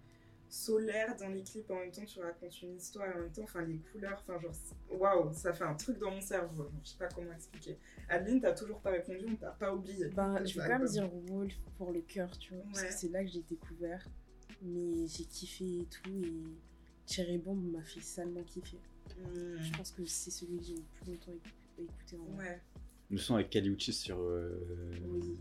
[0.49, 3.61] solaire dans les clips en même temps tu racontes une histoire en même temps enfin
[3.65, 4.53] les couleurs enfin genre
[4.89, 7.77] waouh ça fait un truc dans mon cerveau genre, je sais pas comment expliquer
[8.09, 11.09] Adeline t'as toujours pas répondu on t'a pas oublié Ben, je vais quand même dire
[11.27, 12.63] Wolf pour le cœur, tu vois.
[12.71, 14.07] Parce que c'est là que j'ai découvert.
[14.61, 16.09] Mais j'ai kiffé et tout.
[16.23, 16.33] Et
[17.05, 18.77] Cherry Bomb m'a fait salement kiffer.
[19.19, 22.45] Hmm, Je pense que c'est celui que j'ai le plus longtemps écou- écouté en vrai.
[22.49, 22.61] ouais
[23.11, 24.57] Le son avec Kaliuchi sur euh,
[25.05, 25.37] Oui.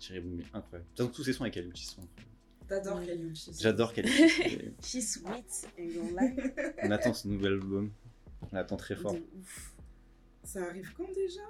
[0.00, 0.88] Cherry Bomb est incroyable.
[0.96, 2.33] Tous ces sons avec Kaliuchi sont incroyables.
[2.68, 3.56] T'adores Uchis.
[3.60, 3.92] J'adore.
[3.98, 6.36] Et She's sweet and lie.
[6.82, 7.90] On attend ce nouvel album.
[8.52, 9.14] On l'attend très fort.
[9.38, 9.74] Ouf.
[10.42, 11.40] Ça arrive quand déjà?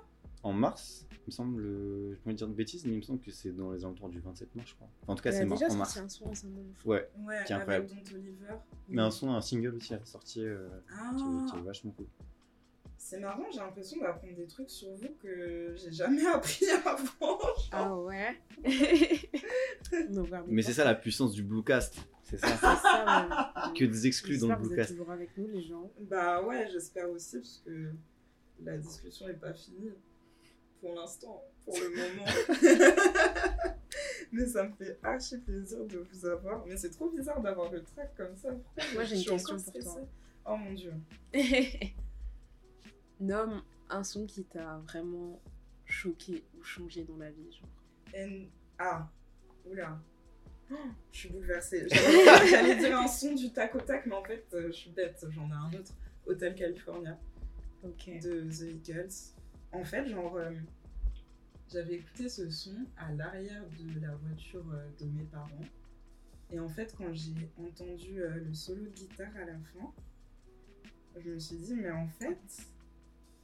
[0.42, 1.62] En mars, il me semble.
[1.62, 4.20] Je peux dire de bêtises, mais il me semble que c'est dans les alentours du
[4.20, 4.88] 27 mars, je crois.
[5.02, 5.96] Enfin, en tout cas, c'est a mar- en mars.
[5.96, 6.60] un son récemment.
[6.84, 7.86] Ouais, Ouais, Qui est avec incroyable.
[7.88, 8.54] Don Oliver.
[8.88, 12.06] mais un son, un single aussi à sorti euh, Ah, qui, qui est vachement cool.
[13.04, 17.38] C'est marrant, j'ai l'impression d'apprendre des trucs sur vous que j'ai jamais appris avant.
[17.70, 18.40] Ah ouais?
[20.48, 21.98] Mais c'est ça la puissance du Bluecast.
[22.22, 22.46] C'est ça.
[22.48, 23.28] C'est ça,
[23.66, 23.78] ouais.
[23.78, 24.90] que des exclus dans le J'espère que vous êtes Bluecast.
[24.92, 25.90] toujours avec nous, les gens.
[26.00, 27.90] Bah ouais, j'espère aussi, parce que
[28.64, 29.92] la discussion n'est pas finie.
[30.80, 32.24] Pour l'instant, pour le moment.
[34.32, 36.64] Mais ça me fait archi plaisir de vous avoir.
[36.66, 38.48] Mais c'est trop bizarre d'avoir le track comme ça.
[38.48, 40.00] Pourquoi Moi, j'ai une question pour toi.
[40.46, 40.94] Oh mon dieu.
[43.24, 45.40] Nomme un son qui t'a vraiment
[45.86, 47.52] choqué ou changé dans la vie.
[47.52, 47.68] Genre.
[48.12, 49.10] N A.
[49.64, 49.98] Oula.
[50.70, 50.74] Oh,
[51.10, 51.86] je suis bouleversée.
[52.50, 55.24] J'allais dire un son du tac au tac, mais en fait, euh, je suis bête.
[55.30, 55.92] J'en ai un autre.
[56.26, 57.18] Hotel California.
[57.82, 59.32] De The Eagles.
[59.72, 60.50] En fait, genre, euh,
[61.72, 65.48] j'avais écouté ce son à l'arrière de la voiture euh, de mes parents.
[66.50, 69.92] Et en fait, quand j'ai entendu le solo de guitare à la fin,
[71.16, 72.38] je me suis dit, mais en fait,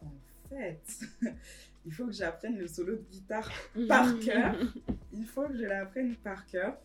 [0.02, 0.80] en fait,
[1.86, 3.50] il faut que j'apprenne le solo de guitare
[3.88, 4.54] par cœur.
[5.12, 6.76] Il faut que je l'apprenne par cœur.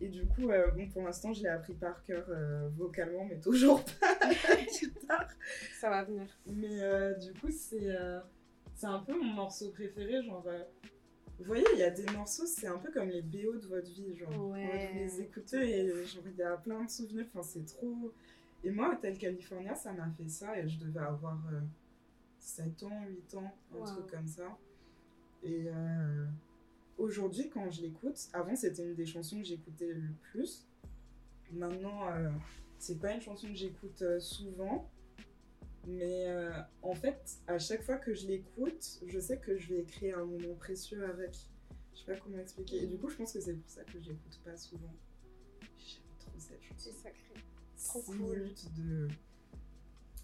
[0.00, 3.38] Et du coup, euh, bon, pour l'instant, je l'ai appris par cœur euh, vocalement, mais
[3.40, 5.28] toujours pas la guitare.
[5.80, 6.26] Ça va venir.
[6.46, 7.96] Mais euh, du coup, c'est
[8.74, 10.22] c'est un peu mon morceau préféré.
[10.22, 10.44] Genre,
[11.38, 13.88] vous voyez, il y a des morceaux, c'est un peu comme les BO de votre
[13.90, 14.14] vie.
[14.16, 14.90] Genre, Ouais.
[14.92, 17.24] vous les écoutez et genre, il y a plein de souvenirs.
[17.32, 18.12] Enfin, c'est trop.
[18.64, 21.38] Et moi, Hotel California, ça m'a fait ça et je devais avoir
[22.46, 23.84] 7 ans, 8 ans, un Wow.
[23.86, 24.56] truc comme ça.
[25.42, 26.26] Et euh,
[26.96, 30.66] aujourd'hui, quand je l'écoute, avant, c'était une des chansons que j'écoutais le plus.
[31.52, 32.30] Maintenant, euh,
[32.78, 34.88] c'est pas une chanson que j'écoute euh, souvent.
[35.88, 39.82] Mais euh, en fait, à chaque fois que je l'écoute, je sais que je vais
[39.84, 41.36] créer un moment précieux avec.
[41.94, 42.82] Je sais pas comment expliquer.
[42.84, 44.94] Et du coup, je pense que c'est pour ça que je l'écoute pas souvent.
[45.78, 46.90] J'aime trop cette chanson.
[47.02, 47.34] sacré.
[47.84, 48.50] Trop 6 cool.
[48.76, 49.08] de.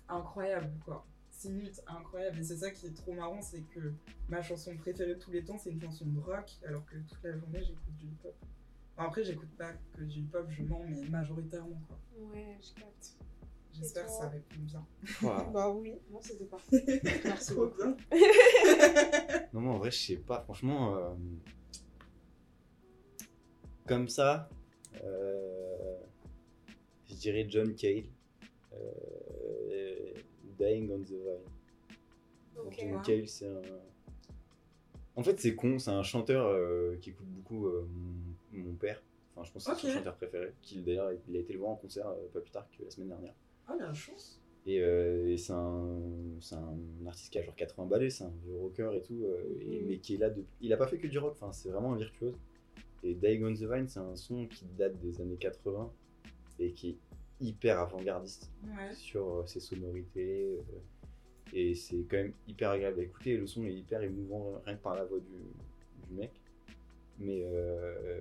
[0.08, 1.06] Incroyable, quoi.
[1.42, 2.38] 6 minutes incroyable.
[2.38, 3.92] Et c'est ça qui est trop marrant, c'est que
[4.28, 7.22] ma chanson préférée de tous les temps, c'est une chanson de rock, alors que toute
[7.24, 8.34] la journée, j'écoute du hip-hop.
[8.96, 11.98] Enfin, après, j'écoute pas que du hip-hop, je mens, mais majoritairement, quoi.
[12.32, 13.16] Ouais, je capte.
[13.74, 14.86] J'espère que ça répond bien.
[15.52, 16.84] Bah oui, non, c'était parfait.
[17.24, 17.96] Merci Trop beaucoup.
[18.10, 19.46] bien.
[19.54, 20.42] Non, moi en vrai, je sais pas.
[20.42, 21.14] Franchement, euh,
[23.86, 24.50] comme ça,
[25.02, 25.96] euh,
[27.08, 28.04] je dirais John Cale.
[28.74, 30.12] euh,
[30.62, 31.08] Dying on the
[32.68, 33.00] Vine.
[33.04, 33.60] Cale, c'est un.
[35.16, 37.86] En fait, c'est con, c'est un chanteur euh, qui écoute beaucoup euh,
[38.52, 39.02] mon, mon père.
[39.34, 40.52] Enfin, je pense que c'est son chanteur préféré.
[40.62, 42.90] Qui d'ailleurs, il a été le voir en concert euh, pas plus tard que la
[42.90, 43.34] semaine dernière.
[43.68, 44.38] Oh, la chance.
[44.64, 45.98] Et, et c'est un,
[47.04, 49.24] artiste qui a genre 80 balais, c'est un vieux rocker et tout,
[49.60, 49.86] et- Mhm.
[49.88, 50.46] mais qui est là depuis.
[50.60, 52.36] Il a pas fait que du rock, enfin, c'est vraiment un virtuose.
[53.02, 55.90] Et Dying on the Vine, c'est un son qui date des années 80
[56.60, 56.96] et qui est
[57.42, 58.94] hyper avant-gardiste Ouais.
[58.94, 60.56] sur euh, ses sonorités.
[60.58, 60.78] euh,
[61.54, 63.36] et c'est quand même hyper agréable à écouter.
[63.36, 66.30] Le son est hyper émouvant, rien que par la voix du, du mec.
[67.18, 67.42] Mais.
[67.44, 68.20] euh,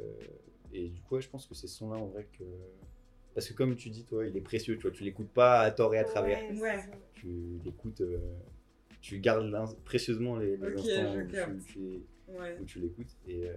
[0.74, 2.44] et du coup, ouais, je pense que c'est ce son-là en vrai que.
[3.34, 5.72] Parce que comme tu dis, toi, il est précieux, tu vois, tu l'écoutes pas à
[5.72, 6.84] tort et à travers Ouais.
[7.14, 8.18] tu l'écoutes, euh,
[9.02, 9.50] tu gardes
[9.86, 12.58] précieusement les, les instants où tu, tu- Ouais.
[12.62, 13.16] où tu l'écoutes.
[13.28, 13.56] Et, euh,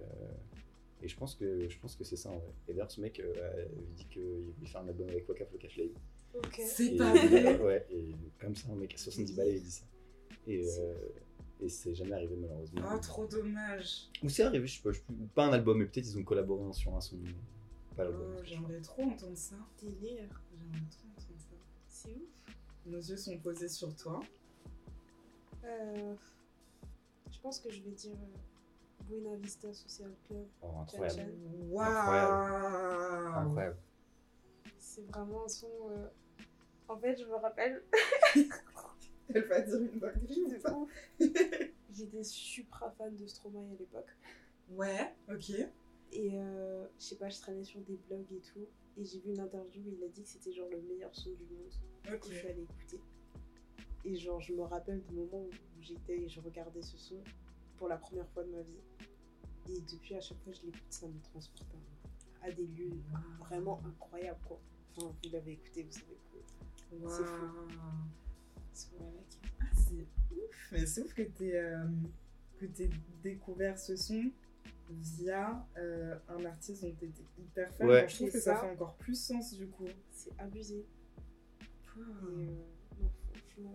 [1.01, 2.53] et je pense que je pense que c'est ça en vrai.
[2.67, 4.23] Et d'ailleurs, ce mec euh, il dit qu'il
[4.57, 5.89] voulait faire un album avec Waka Flocka Flame.
[6.33, 6.61] Ok.
[6.65, 7.59] C'est pas vrai.
[7.59, 9.85] Ouais, et comme ça, un mec à 70 balles, il dit ça.
[10.47, 10.93] Et, euh,
[11.61, 12.81] et c'est jamais arrivé malheureusement.
[12.93, 14.09] Oh, trop dommage.
[14.23, 14.99] Ou c'est arrivé, je sais pas, je
[15.33, 17.17] pas un album, mais peut-être ils ont collaboré sur un son.
[17.95, 18.35] Pas l'album.
[18.37, 19.55] Oh, j'aimerais trop entendre ça.
[19.81, 20.43] Délire.
[20.51, 21.55] J'aimerais trop entendre ça.
[21.87, 22.55] C'est ouf.
[22.85, 24.21] Nos yeux sont posés sur toi.
[25.63, 26.15] Euh,
[27.31, 28.37] je pense que je vais dire euh,
[29.07, 30.47] Buena Vista Social Club.
[30.61, 31.33] Oh, incroyable.
[31.69, 33.77] Waouh Incroyable.
[34.77, 35.69] C'est vraiment un son.
[35.91, 36.07] euh,
[36.87, 37.83] En fait, je me rappelle.
[39.33, 40.91] Elle va dire une dinguerie pas ouf.
[41.91, 44.09] J'étais supra fan de Stromae à l'époque.
[44.69, 45.49] Ouais, ok.
[46.11, 48.67] Et euh, je sais pas, je traînais sur des blogs et tout.
[48.97, 51.31] Et j'ai vu une interview où il a dit que c'était genre le meilleur son
[51.31, 51.71] du monde.
[52.13, 52.19] Ok.
[52.21, 52.99] que je suis allée écouter.
[54.05, 55.49] Et genre, je me rappelle du moment où
[55.81, 57.15] j'étais et je regardais ce son
[57.77, 58.79] pour la première fois de ma vie.
[59.69, 61.67] Et depuis, à chaque fois que je l'écoute, ça me transporte
[62.43, 62.91] à, à des lieux
[63.39, 64.59] vraiment incroyables, quoi.
[64.97, 67.09] Enfin, vous l'avez écouté, vous savez que Waouh.
[67.11, 67.45] C'est fou.
[68.73, 68.87] c'est.
[69.59, 70.69] Ah, c'est ouf.
[70.71, 71.85] Mais c'est ouf que t'aies euh,
[72.57, 72.89] que t'aies
[73.23, 74.31] découvert ce son
[74.89, 77.87] via euh, un artiste dont tu étais hyper fan.
[77.87, 78.07] Ouais.
[78.07, 78.61] Je trouve que ça ça.
[78.61, 79.87] fait encore plus sens du coup.
[80.11, 80.85] C'est abusé.
[81.97, 82.45] Et, euh,
[83.01, 83.73] non, franchement.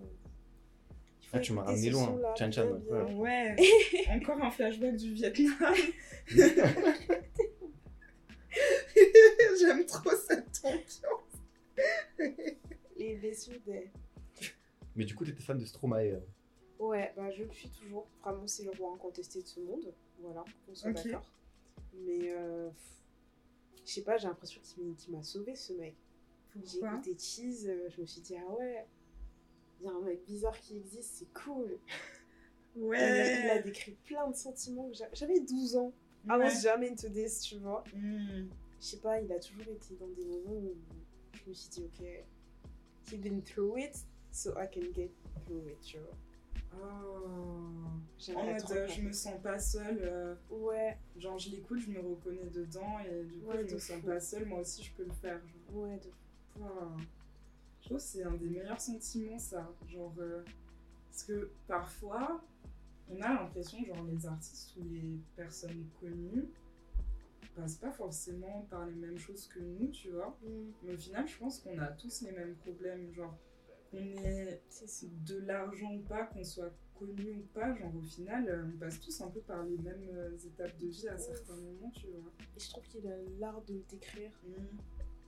[1.33, 2.19] Ah, tu m'as ramené loin.
[2.37, 3.13] Chan Chan, ouais.
[3.15, 3.57] Ouais,
[4.11, 5.75] encore un flashback du Vietnam.
[9.61, 12.43] J'aime trop cette ambiance.
[12.97, 13.91] Les blessures des.
[14.97, 16.15] Mais du coup, t'étais fan de Stromae.
[16.17, 16.21] hein.
[16.79, 18.09] Ouais, bah je le suis toujours.
[18.23, 19.93] Vraiment, c'est le roi incontesté de ce monde.
[20.21, 20.97] Voilà, on soit Ok.
[21.05, 21.31] d'accord.
[21.95, 22.69] Mais euh,
[23.87, 25.95] je sais pas, j'ai l'impression qu'il m'a- sauvé ce mec.
[26.65, 28.85] J'ai écouté Cheese, euh, je me suis dit, ah ouais,
[29.81, 31.79] il y a un mec bizarre qui existe, c'est cool.
[32.77, 32.87] Il, a,
[33.45, 33.63] il a Ouais.
[33.63, 34.91] décrit plein de sentiments.
[35.13, 35.93] J'avais 12 ans.
[36.29, 36.61] Avant Ouais.
[36.61, 37.83] jamais into this, tu vois.
[37.95, 38.47] Hmm.
[38.81, 40.75] Je sais pas, il a toujours été dans des moments où
[41.33, 42.07] je me suis dit, ok,
[43.11, 43.97] he's been through it,
[44.31, 45.11] so I can get
[45.47, 46.17] through it, tu vois.
[46.75, 48.37] Oh.
[48.37, 49.99] En mode, euh, je me sens pas seule.
[50.03, 53.79] euh, Ouais, genre, je l'écoute, je me reconnais dedans et du coup, Ouais, je me
[53.81, 54.45] sens pas seule.
[54.47, 55.41] Moi aussi, je peux le faire.
[55.47, 55.77] Genre.
[55.83, 56.11] ouais, de
[56.61, 56.97] Wow.
[57.81, 59.69] Je trouve que c'est un des meilleurs sentiments, ça.
[59.89, 60.43] Genre, euh,
[61.11, 62.43] parce que parfois,
[63.09, 66.49] on a l'impression, genre, les artistes ou les personnes connues
[67.57, 70.39] passent pas forcément par les mêmes choses que nous, tu vois.
[70.85, 73.13] Mais au final, je pense qu'on a tous les mêmes problèmes.
[73.13, 73.37] Genre,
[73.91, 74.61] qu'on ait
[75.27, 79.01] de l'argent ou pas, qu'on soit connu ou pas, genre, au final, euh, on passe
[79.01, 82.31] tous un peu par les mêmes euh, étapes de vie à certains moments, tu vois.
[82.57, 84.77] Et je trouve qu'il a l'art de décrire, Mm.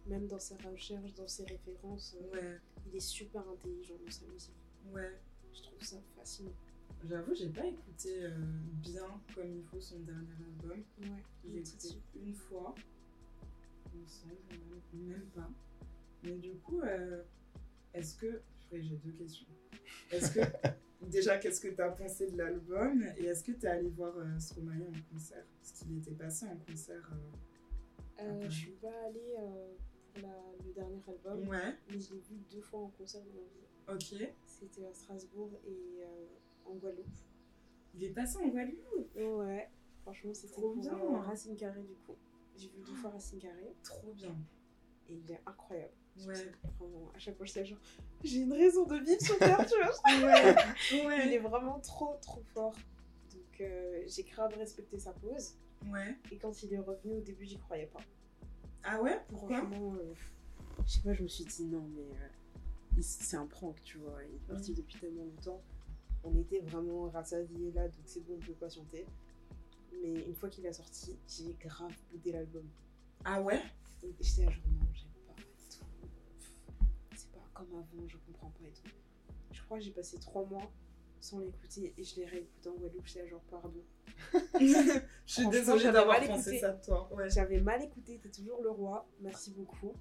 [0.07, 2.17] Même dans ses recherches, dans ses références.
[2.21, 4.55] euh, Ouais, Il est super intelligent dans sa musique.
[4.93, 5.19] ouais.
[5.55, 6.53] Je trouve ça fascinant.
[7.05, 8.31] J'avoue, j'ai pas écouté euh,
[8.81, 10.83] bien comme il faut son dernier album.
[11.01, 12.75] Ouais, J'ai écouté une fois,
[13.93, 14.37] il me semble,
[14.95, 15.51] même, pas.
[16.23, 17.23] Mais du coup, euh,
[17.93, 18.41] est-ce que.
[18.73, 19.47] J'ai deux questions.
[20.11, 20.41] Est-ce que.
[21.11, 24.17] Déjà, qu'est-ce que tu as pensé de l'album Et est-ce que tu es allé voir
[24.17, 25.45] euh, Stromae en concert?
[25.61, 27.11] Parce qu'il était passé en concert.
[28.21, 29.35] euh, je suis pas allée
[30.20, 33.96] la- le dernier album, Ouais, mais je l'ai vu deux fois en concert dans ma
[33.96, 34.22] vie.
[34.22, 34.29] ok.
[34.46, 36.27] C'était à Strasbourg et euh,
[36.66, 37.07] en Guadeloupe.
[37.94, 39.68] Il est passé en Guadeloupe Ouais,
[40.03, 40.94] franchement, c'était Trop pour bien.
[40.98, 42.16] euh, Racine Carré du coup.
[42.57, 44.35] J'ai vu deux fois Racine Carré Trop bien.
[45.09, 45.92] et il est incroyable.
[46.27, 46.35] Ouais.
[46.79, 47.79] Vraiment, à chaque fois, je suis là, genre,
[48.22, 49.92] j'ai une raison de vivre sur Terre, tu vois.
[51.07, 52.75] Ouais, Il est vraiment trop, trop fort.
[53.33, 55.55] Donc, euh, j'ai grave respecté sa pause.
[55.90, 56.14] Ouais.
[56.31, 58.01] Et quand il est revenu, au début, j'y croyais pas.
[58.85, 60.14] Ah ouais Pourquoi Franchement, euh,
[60.87, 64.18] je sais pas, je me suis dit non, mais euh, c'est un prank, tu vois.
[64.25, 65.62] Il est parti depuis tellement longtemps.
[66.25, 69.07] On était vraiment rassasiés là, donc c'est bon, on peut patienter.
[70.03, 72.64] Mais une fois qu'il a sorti, j'ai grave boudé l'album.
[73.25, 73.61] Ah ouais?
[74.21, 75.85] J'étais là, genre non, j'aime pas et tout.
[77.16, 78.90] C'est pas comme avant, je comprends pas et tout.
[79.53, 80.71] Je crois que j'ai passé trois mois
[81.23, 83.07] sans l'écouter et je l'ai réécouté en Guadeloupe.
[83.07, 83.83] J'étais genre pardon.
[84.61, 84.85] Je
[85.27, 87.09] suis désolée d'avoir pensé ça de toi.
[87.15, 87.31] Ouais.
[87.31, 89.07] J'avais mal écouté, t'es toujours le roi.
[89.21, 89.93] Merci beaucoup.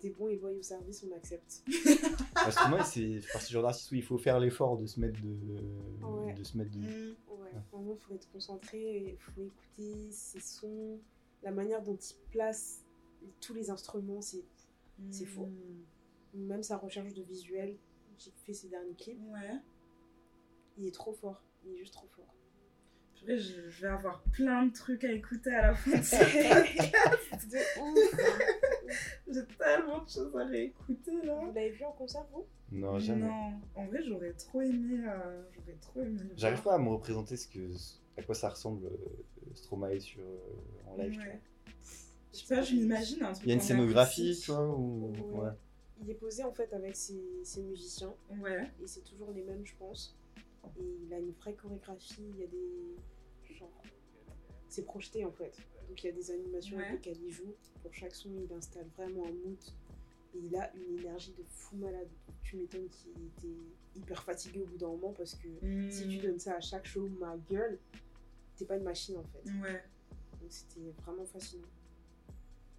[0.00, 1.62] T'es bon et loyal au service, on accepte.
[2.34, 5.20] Parce que moi, c'est du genre d'artiste où il faut faire l'effort de se mettre
[5.22, 6.34] de, Ouais.
[6.34, 6.78] de se mettre de.
[6.80, 7.16] Mm.
[7.28, 10.98] Ouais, vraiment, il faut être concentré, il faut écouter ses sons,
[11.42, 12.84] la manière dont il place
[13.40, 14.44] tous les instruments, c'est
[15.10, 15.46] C'est faux.
[16.34, 16.46] Mm.
[16.46, 17.76] même sa recherche de visuel.
[18.18, 19.54] J'ai fait ses derniers clips, Ouais.
[20.78, 22.26] Il est trop fort, il est juste trop fort.
[23.24, 26.18] Je je vais avoir plein de trucs à écouter à la fin de ça.
[26.24, 28.14] de ouf.
[29.28, 31.38] J'ai tellement de choses à réécouter là.
[31.40, 32.44] Vous l'avez vu en concert, vous?
[32.72, 33.26] Non, jamais.
[33.28, 35.04] Non, en vrai, j'aurais trop aimé.
[35.06, 36.20] euh, j'aurais trop aimé.
[36.36, 37.60] J'arrive pas à me représenter ce que,
[38.18, 38.96] à quoi ça ressemble euh,
[39.54, 41.12] Stromae sur, euh, en live.
[41.12, 41.26] tu vois.
[41.26, 41.40] Ouais.
[42.32, 43.44] Je sais pas, je m'imagine un truc.
[43.46, 45.12] Il y a une scénographie, tu vois, ou...
[45.34, 45.40] Ouais.
[45.44, 45.50] ouais.
[46.02, 48.68] Il est posé en fait avec ses, ses musiciens, Ouais.
[48.82, 50.16] et c'est toujours les mêmes, je pense.
[50.78, 53.54] Et il a une vraie chorégraphie, il y a des.
[53.54, 53.82] Genre.
[54.68, 55.56] C'est projeté en fait.
[55.88, 56.84] Donc il y a des animations Ouais.
[56.86, 57.54] avec lesquelles il joue.
[57.82, 59.58] Pour chaque son, il installe vraiment un mood.
[60.34, 62.08] Et il a une énergie de fou malade.
[62.42, 63.60] Tu m'étonnes qu'il était
[63.94, 65.48] hyper fatigué au bout d'un moment parce que
[65.90, 66.22] si tu Mm.
[66.22, 67.78] donnes ça à chaque show, ma gueule,
[68.56, 69.50] t'es pas une machine en fait.
[69.60, 69.82] Ouais.
[70.40, 71.66] Donc c'était vraiment fascinant.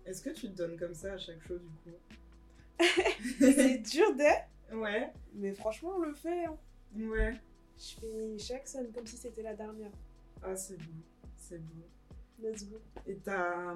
[0.06, 1.92] Est-ce que tu te donnes comme ça à chaque show du coup?
[3.40, 5.14] C'est dur d'être, Ouais.
[5.36, 6.46] mais franchement, on le fait.
[6.46, 6.58] hein.
[6.98, 7.40] Ouais.
[7.78, 9.92] Je fais chaque scène comme si c'était la dernière.
[10.42, 11.02] Ah, c'est beau.
[11.38, 11.84] C'est beau.
[12.42, 12.78] Let's go.
[13.08, 13.76] Et t'as.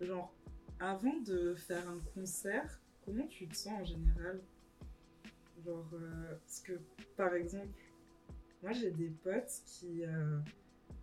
[0.00, 0.32] Genre,
[0.80, 4.40] avant de faire un concert, comment tu te sens en général?
[5.64, 6.72] Genre, euh, parce que,
[7.16, 7.66] par exemple,
[8.62, 10.04] moi j'ai des potes qui.
[10.04, 10.38] euh,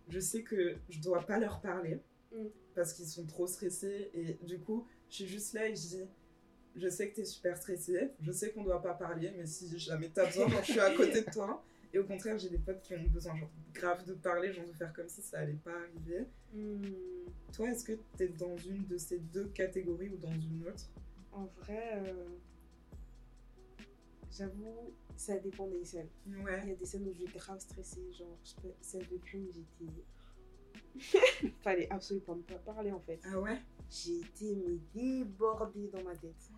[0.08, 2.00] je sais que je dois pas leur parler
[2.32, 2.46] Mm.
[2.74, 6.04] parce qu'ils sont trop stressés et du coup, je suis juste là et je dis.
[6.74, 10.10] Je sais que t'es super stressé, je sais qu'on doit pas parler, mais si jamais
[10.10, 11.64] t'as besoin, je suis à côté de toi.
[11.96, 14.72] Et au contraire, j'ai des potes qui ont besoin, genre, grave de parler, genre de
[14.74, 16.26] faire comme si ça allait pas arriver.
[16.52, 16.92] Hmm,
[17.54, 20.90] Toi, est-ce que t'es dans une de ces deux catégories ou dans une autre?
[21.32, 22.28] En vrai, euh,
[24.30, 26.10] j'avoue, ça dépend des scènes.
[26.26, 26.68] Il Ouais.
[26.68, 29.90] y a des scènes où je grave stresser, genre pas, celle de crime, j'étais.
[31.62, 33.20] Fallait absolument pas parler en fait.
[33.24, 33.58] Ah ouais?
[33.90, 36.50] J'ai été mais débordée dans ma tête.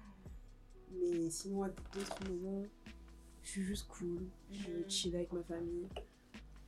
[0.91, 2.65] Mais sinon, à d'autres moments,
[3.49, 4.29] je suis juste cool.
[4.51, 4.91] Je Mhm.
[4.91, 5.89] chill avec ma famille.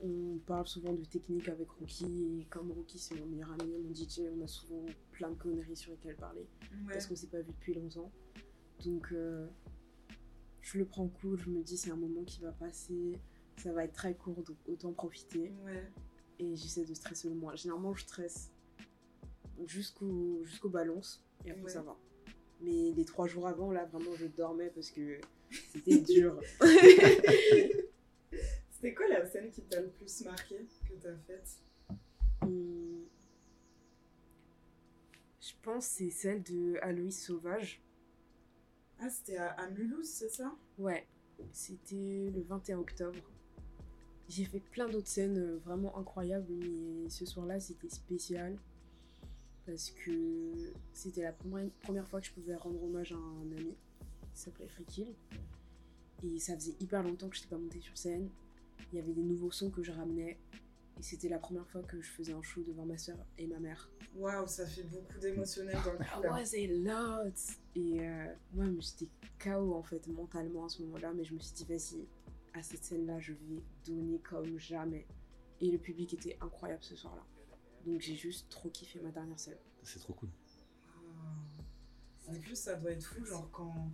[0.03, 2.39] On parle souvent de technique avec Rocky.
[2.41, 5.77] Et comme Rocky, c'est mon meilleur ami, mon DJ, on a souvent plein de conneries
[5.77, 6.47] sur lesquelles parler.
[6.87, 6.95] Ouais.
[6.95, 8.11] Parce qu'on s'est pas vu depuis longtemps.
[8.83, 9.47] Donc, euh,
[10.63, 11.37] je le prends cool.
[11.39, 13.19] Je me dis, c'est un moment qui va passer.
[13.59, 15.53] Ça va être très court, donc autant profiter.
[15.67, 15.87] Ouais.
[16.39, 17.55] Et j'essaie de stresser le moins.
[17.57, 18.51] Généralement, je stresse
[19.67, 21.23] jusqu'au jusqu'au balance.
[21.45, 21.71] Et après, Ouais.
[21.71, 21.95] ça va.
[22.63, 26.41] Mais les trois jours avant, là, vraiment, je dormais parce que c'était dur.
[28.73, 30.57] C'était quoi la scène qui t'a le plus marqué
[30.89, 31.59] que t'as faite?
[32.43, 33.05] Hum,
[35.41, 37.83] Je pense que c'est celle de Aloïs Sauvage.
[38.99, 40.55] Ah, c'était à, à Mulhouse, c'est ça?
[40.79, 41.07] Ouais,
[41.53, 43.19] c'était le 21 octobre.
[44.31, 48.57] J'ai fait plein d'autres scènes euh, vraiment incroyables, mais ce soir-là, c'était spécial.
[49.67, 53.75] Parce que c'était la première, première fois que je pouvais rendre hommage à un ami
[54.41, 55.15] qui s'appelait Frikil.
[56.23, 58.31] Et ça faisait hyper longtemps que je n'étais pas montée sur scène.
[58.93, 60.39] Il y avait des nouveaux sons que je ramenais.
[60.99, 63.59] Et c'était la première fois que je faisais un show devant ma soeur et ma
[63.59, 63.91] mère.
[64.17, 66.23] Waouh, ça fait beaucoup d'émotionnel dans le I cul.
[66.23, 66.33] là.
[66.33, 67.37] was a lot.
[67.75, 71.55] Et euh, moi, j'étais KO en fait mentalement à ce moment-là, mais je me suis
[71.55, 72.07] dit, vas-y,
[72.55, 75.07] à cette scène-là, je vais donner comme jamais.
[75.61, 77.25] Et le public était incroyable ce soir-là.
[77.87, 79.59] Donc j'ai juste trop kiffé ma dernière scène.
[79.83, 80.29] C'est trop cool.
[82.29, 83.91] En plus, ça doit être fou, genre quand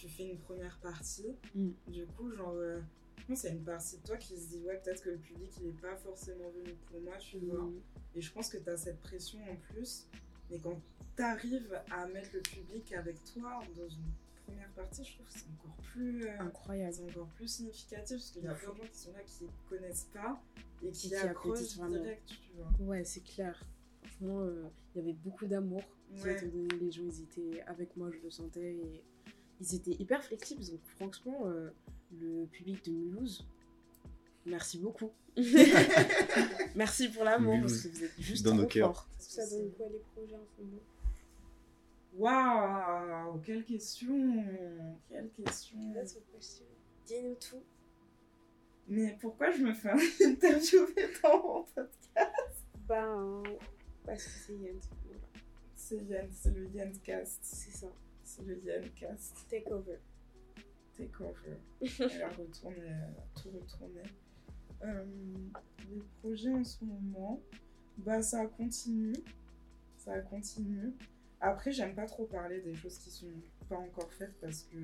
[0.00, 1.70] tu fais une première partie, Mm.
[1.88, 2.80] du coup, genre, euh,
[3.18, 5.10] je pense qu'il y a une partie de toi qui se dit, ouais, peut-être que
[5.10, 7.62] le public, il est pas forcément venu pour moi, tu vois.
[7.64, 7.80] Mm.
[8.16, 10.06] Et je pense que tu as cette pression en plus,
[10.50, 10.80] mais quand
[11.16, 14.10] tu arrives à mettre le public avec toi dans une
[14.46, 16.24] première partie, je trouve que c'est encore plus.
[16.26, 16.94] euh, Incroyable.
[16.94, 19.44] c'est encore plus significatif parce qu'il y a plein de gens qui sont là qui
[19.68, 20.40] connaissent pas
[20.82, 22.70] et qui, qui accrochent direct, tu vois.
[22.86, 23.62] Ouais, c'est clair.
[24.02, 25.82] Franchement, euh, il y avait beaucoup d'amour
[26.16, 26.32] qui Ouais.
[26.36, 26.68] était donné.
[26.80, 28.74] Les gens, ils étaient avec moi, je le sentais.
[28.74, 29.04] Et
[29.60, 30.64] ils étaient hyper flexibles.
[30.64, 31.70] Donc, franchement, euh,
[32.18, 33.46] le public de Mulhouse,
[34.46, 35.10] merci beaucoup.
[36.74, 39.08] merci pour l'amour parce que vous êtes juste dans nos cœurs.
[39.18, 40.82] Ça donne quoi les projets en ce moment?
[42.16, 44.44] Waouh, quelle question
[45.08, 45.78] Quelle question
[47.06, 47.62] Dis-nous tout.
[48.88, 49.90] Mais pourquoi je me fais
[50.24, 52.64] interviewer dans mon podcast?
[52.88, 53.42] Ben,
[54.04, 54.80] parce que c'est Yann.
[55.76, 57.38] C'est Yann, c'est le Yanncast.
[57.42, 57.86] C'est ça.
[58.30, 59.44] C'est le Yanncast.
[59.48, 59.98] Take over.
[60.96, 61.56] Takeover.
[61.80, 62.30] Elle elle a
[63.34, 64.02] tout retourné.
[64.82, 65.04] Euh,
[65.90, 67.42] les projets en ce moment,
[67.98, 69.16] bah ça continue.
[69.96, 70.94] Ça continue.
[71.40, 73.26] Après, j'aime pas trop parler des choses qui sont
[73.68, 74.78] pas encore faites parce que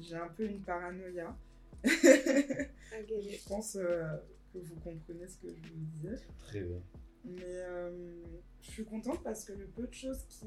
[0.00, 1.36] j'ai un peu une paranoïa.
[1.84, 4.16] je pense euh,
[4.52, 6.20] que vous comprenez ce que je veux dire.
[6.38, 6.82] Très bien.
[7.24, 8.22] Mais euh,
[8.60, 10.46] je suis contente parce que le peu de choses qui,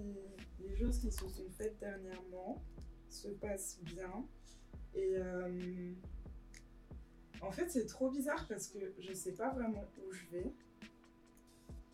[0.59, 2.63] les choses qui se sont faites dernièrement
[3.09, 4.25] se passent bien.
[4.95, 5.93] Et euh,
[7.41, 10.53] en fait, c'est trop bizarre parce que je sais pas vraiment où je vais.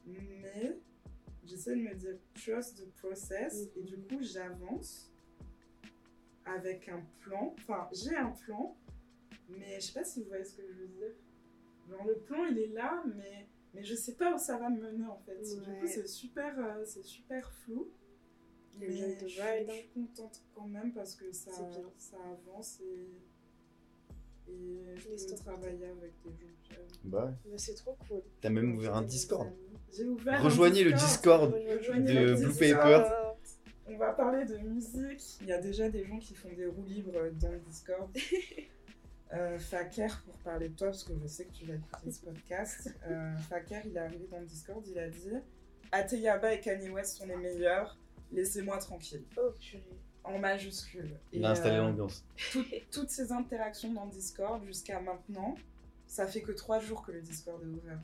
[0.06, 0.78] Mais
[1.46, 3.68] j'essaie de me dire trust the process.
[3.76, 5.12] Et du coup, j'avance
[6.46, 7.54] avec un plan.
[7.60, 8.76] Enfin, j'ai un plan.
[9.50, 11.12] Mais je sais pas si vous voyez ce que je veux dire.
[11.89, 14.82] Genre, le plan, il est là, mais mais je sais pas où ça va me
[14.82, 15.38] mener en fait.
[15.41, 17.89] Du coup, c'est super, euh, c'est super flou.
[18.79, 21.51] Mais je suis, je suis contente quand même parce que ça,
[21.97, 26.88] ça avance et, et je peux travailler avec des gens que j'aime.
[27.03, 27.51] Bah ouais.
[27.51, 28.21] Mais c'est trop cool.
[28.39, 29.49] T'as même ouvert un Discord.
[29.91, 33.03] J'ai ouvert Rejoignez un le Discord Rejoignez de Blue Discord.
[33.03, 33.15] Paper.
[33.88, 35.39] On va parler de musique.
[35.41, 38.10] Il y a déjà des gens qui font des roues libres dans le Discord.
[39.34, 42.22] Euh, Faker, pour parler de toi, parce que je sais que tu vas écouter ce
[42.22, 42.96] podcast.
[43.08, 45.30] Euh, Faker, il est arrivé dans le Discord, il a dit
[45.92, 47.98] Ateyaba et Kanye West sont les meilleurs,
[48.32, 49.24] laissez-moi tranquille.
[49.38, 49.84] Oh, purée.
[50.23, 51.12] En majuscule.
[51.32, 52.23] Il a installé euh, l'ambiance.
[52.52, 55.56] tout- toutes ces interactions dans le Discord jusqu'à maintenant,
[56.08, 58.00] ça fait que trois jours que le Discord est ouvert.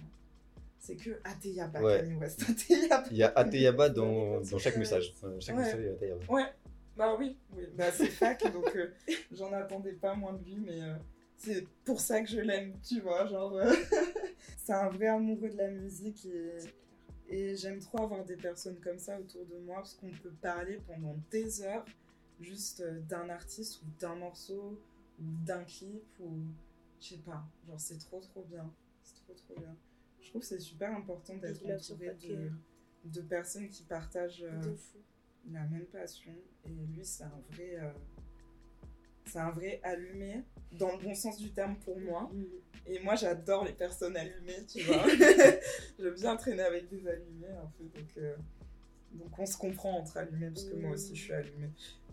[0.79, 1.99] C'est que Ateyaba, Ouais.
[2.01, 3.03] Kanye West, Ateyaba.
[3.11, 5.13] Il y a Ateyaba dans, dans chaque message.
[5.39, 5.63] Chaque Ouais.
[5.63, 6.25] message, il y a Ateyaba.
[6.31, 6.45] Ouais,
[6.95, 7.63] bah oui, oui.
[7.75, 8.91] Bah, c'est fac, donc euh,
[9.31, 10.95] j'en attendais pas moins de lui, mais euh,
[11.45, 13.25] c'est pour ça que je l'aime, tu vois.
[13.27, 13.73] Genre, euh,
[14.57, 16.57] c'est un vrai amoureux de la musique et,
[17.29, 20.79] et j'aime trop avoir des personnes comme ça autour de moi parce qu'on peut parler
[20.87, 21.85] pendant des heures
[22.39, 24.79] juste euh, d'un artiste ou d'un morceau
[25.19, 26.31] ou d'un clip ou
[26.99, 28.69] je sais pas, genre c'est trop trop bien.
[29.03, 29.75] C'est trop trop bien.
[30.21, 32.51] Je trouve que c'est super important d'être entouré de, Patreon.
[33.05, 34.75] de personnes qui partagent euh,
[35.51, 36.33] la même passion.
[36.65, 37.75] Et lui, c'est un vrai.
[37.79, 37.91] euh,
[39.25, 40.41] c'est un vrai allumé,
[40.73, 42.29] dans le bon sens du terme pour moi.
[42.33, 42.45] Mhm.
[42.87, 45.03] Et moi, j'adore les personnes allumées, tu vois.
[45.99, 47.83] J'aime bien traîner avec des allumés, un peu.
[47.85, 48.35] Donc, euh,
[49.13, 51.69] donc on se comprend entre allumés, parce que moi aussi, je suis allumée.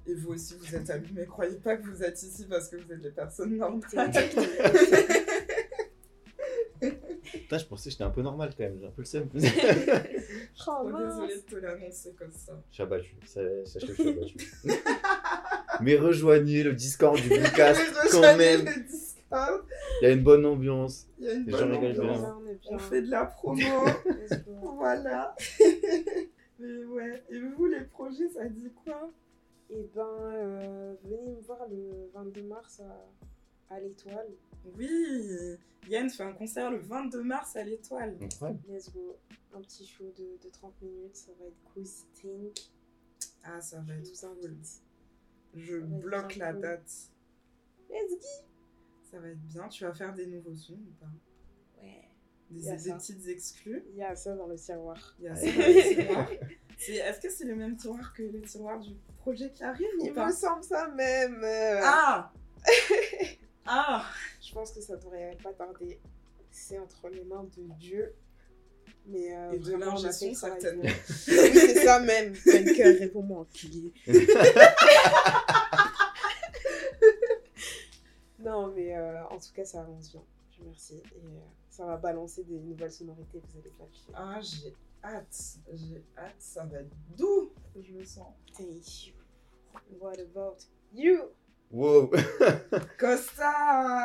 [0.07, 1.27] Et vous aussi, vous êtes allumés.
[1.27, 3.83] Croyez pas que vous êtes ici parce que vous êtes des personnes normales.
[7.23, 9.29] Putain, je pensais que j'étais un peu normal quand même, j'ai un peu le seum.
[9.33, 9.39] Oh,
[10.69, 11.15] Oh, mince.
[11.15, 12.61] désolée de te l'annoncer comme ça.
[12.71, 14.37] Je suis abattu, ça- sachez que je suis abattu.
[15.83, 17.81] Mais rejoignez le Discord du podcast
[18.11, 18.67] quand même.
[20.01, 21.07] Il y a une bonne ambiance.
[21.19, 21.99] Il y a une Les bonne ambiance.
[21.99, 22.39] bien.
[22.71, 23.61] on fait de la promo.
[24.77, 25.35] Voilà.
[26.59, 27.23] Mais ouais.
[27.31, 29.11] Et vous, les projets, ça dit quoi?
[29.71, 34.29] Et ben, euh, venez me voir le 22 mars à, à l'Étoile.
[34.77, 35.57] Oui,
[35.89, 38.17] Yann fait un concert le 22 mars à l'Étoile.
[38.69, 39.17] Let's go.
[39.55, 41.85] Un petit show de, de 30 minutes, ça va être cool.
[42.21, 42.71] Think.
[43.45, 44.51] Ah, ça va Je être vous cool.
[45.55, 46.91] Je bloque la date.
[47.91, 48.47] Let's go.
[49.11, 49.69] Ça va être bien.
[49.69, 51.11] Tu vas faire des nouveaux sons ou pas?
[51.83, 52.09] Ouais.
[52.51, 53.85] Des, petites exclus?
[53.91, 55.15] Il y a ça dans le tiroir.
[55.19, 56.29] Il y a ça dans le tiroir.
[56.89, 60.13] Est-ce que c'est le même tiroir que le tiroir du projet qui arrive ou Il
[60.15, 60.27] pas?
[60.27, 61.43] me semble ça même.
[61.45, 61.81] euh.
[61.83, 62.33] Ah
[63.67, 64.05] Ah
[64.41, 66.01] Je pense que ça devrait pas tarder.
[66.51, 68.15] C'est entre les mains de Dieu.
[69.07, 70.85] Mais euh, Et de vraiment, on a l'ingé fait le son, travail certainement.
[70.85, 70.93] oui,
[71.55, 72.35] c'est ça même.
[72.47, 73.93] Bunker, réponds-moi, enculé.
[78.39, 80.23] non, mais euh, en tout cas, ça avance bien.
[80.53, 80.95] Je vous remercie.
[80.95, 84.13] Et euh, ça va balancer des nouvelles sonorités, vous allez pas kiffer.
[84.15, 84.73] Ah, j'ai
[85.03, 85.59] hâte.
[85.73, 86.37] J'ai hâte.
[86.39, 87.51] Ça va être doux.
[87.75, 88.33] Je le sens.
[88.57, 89.15] Thank you.
[89.99, 90.59] What about
[90.95, 91.31] you?
[91.71, 92.11] Wow.
[92.99, 94.05] Costa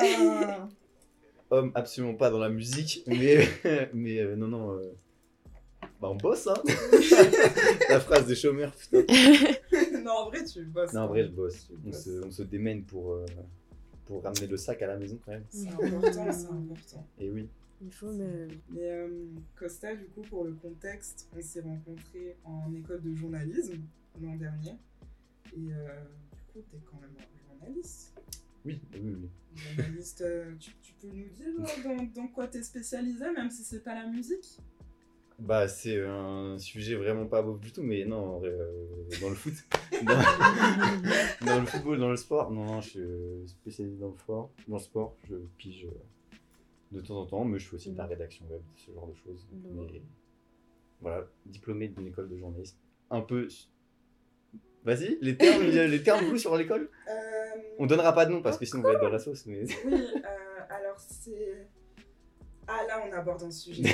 [1.50, 3.48] Homme absolument pas dans la musique, mais,
[3.94, 4.72] mais euh, non, non.
[4.78, 4.92] euh,
[6.02, 6.62] Bah, on bosse, hein.
[7.90, 9.04] la phrase des chômeurs, putain.
[10.04, 10.94] Non, en vrai, tu bosses.
[10.94, 11.70] Non, en vrai, je bosse.
[11.86, 13.26] On se, on se démène pour, euh,
[14.06, 15.44] pour ramener le sac à la maison quand même.
[15.50, 17.08] C'est important, c'est important.
[17.20, 17.48] Et oui.
[17.82, 18.50] Il faut même.
[18.70, 19.26] Mais euh,
[19.56, 23.82] Costa, du coup, pour le contexte, on s'est rencontrés en école de journalisme
[24.22, 24.76] l'an dernier.
[25.56, 25.88] Et euh,
[26.34, 28.14] du coup, t'es quand même un journaliste.
[28.66, 29.30] Oui, oui, oui.
[29.56, 33.64] Journaliste, euh, tu, tu peux nous dire euh, dans, dans quoi t'es spécialisé, même si
[33.64, 34.60] c'est pas la musique?
[35.40, 38.72] Bah, c'est un sujet vraiment pas beau du tout, mais non, euh,
[39.22, 39.54] dans le foot.
[40.04, 42.52] Dans, dans le football, dans le sport.
[42.52, 44.52] Non, non, je suis spécialisé dans le sport.
[44.68, 45.88] Dans le sport, je pige
[46.92, 49.16] de temps en temps, mais je fais aussi de la rédaction web, ce genre de
[49.16, 49.48] choses.
[49.72, 49.88] Non.
[49.92, 50.02] Mais
[51.02, 52.78] voilà, diplômé d'une école de journalisme.
[53.10, 53.48] Un peu.
[54.88, 57.14] Vas-y, les termes, les termes vous sur l'école Euh,
[57.78, 59.46] On donnera pas de nom parce que sinon on va être dans la sauce.
[59.46, 59.64] Mais...
[59.84, 60.30] Oui, euh,
[60.70, 61.68] alors c'est.
[62.70, 63.84] Ah là, on aborde un sujet.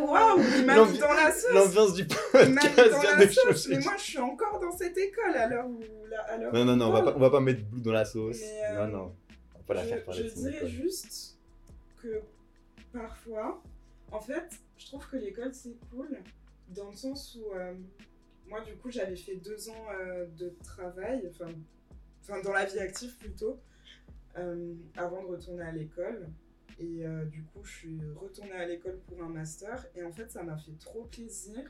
[0.00, 3.68] Waouh, il m'a mis dans la sauce L'ambiance du podcast dans vient la de sauce.
[3.68, 5.80] Mais moi, je suis encore dans cette école à l'heure où.
[6.28, 8.40] à Non, non, non, on va pas, on va pas mettre Blue dans la sauce.
[8.40, 9.16] Mais, euh, Non, non.
[9.54, 11.38] On va pas la je, faire parler je dirais juste
[12.02, 12.22] que
[12.92, 13.62] parfois,
[14.10, 14.48] en fait,
[14.78, 16.18] je trouve que l'école c'est cool
[16.70, 17.74] dans le sens où euh,
[18.52, 21.50] moi, du coup, j'avais fait deux ans euh, de travail, enfin,
[22.42, 23.58] dans la vie active plutôt,
[24.36, 26.28] euh, avant de retourner à l'école.
[26.78, 29.86] Et euh, du coup, je suis retournée à l'école pour un master.
[29.94, 31.64] Et en fait, ça m'a fait trop plaisir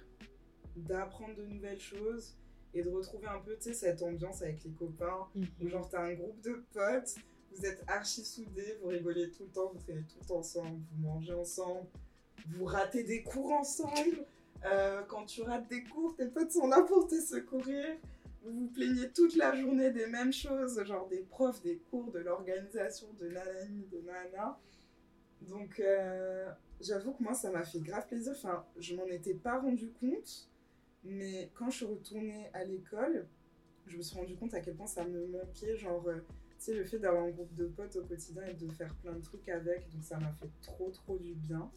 [0.74, 2.36] d'apprendre de nouvelles choses
[2.74, 5.28] et de retrouver un peu, tu sais, cette ambiance avec les copains
[5.60, 7.14] où genre t'as un groupe de potes,
[7.52, 10.80] vous êtes archi soudés, vous rigolez tout le temps, vous traînez tout le temps ensemble,
[10.90, 11.86] vous mangez ensemble,
[12.46, 14.24] vous ratez des cours ensemble.
[14.64, 17.96] Euh, quand tu rates des cours, tes potes sont là pour te secourir.
[18.44, 22.18] Vous vous plaignez toute la journée des mêmes choses, genre des profs, des cours, de
[22.18, 24.58] l'organisation, de nanani, de nana.
[25.42, 26.50] Donc euh,
[26.80, 28.32] j'avoue que moi ça m'a fait grave plaisir.
[28.36, 30.48] Enfin, je m'en étais pas rendu compte,
[31.04, 33.26] mais quand je suis retournée à l'école,
[33.86, 36.20] je me suis rendu compte à quel point ça me manquait, genre, euh,
[36.58, 39.12] tu sais, le fait d'avoir un groupe de potes au quotidien et de faire plein
[39.12, 41.70] de trucs avec, donc ça m'a fait trop trop du bien.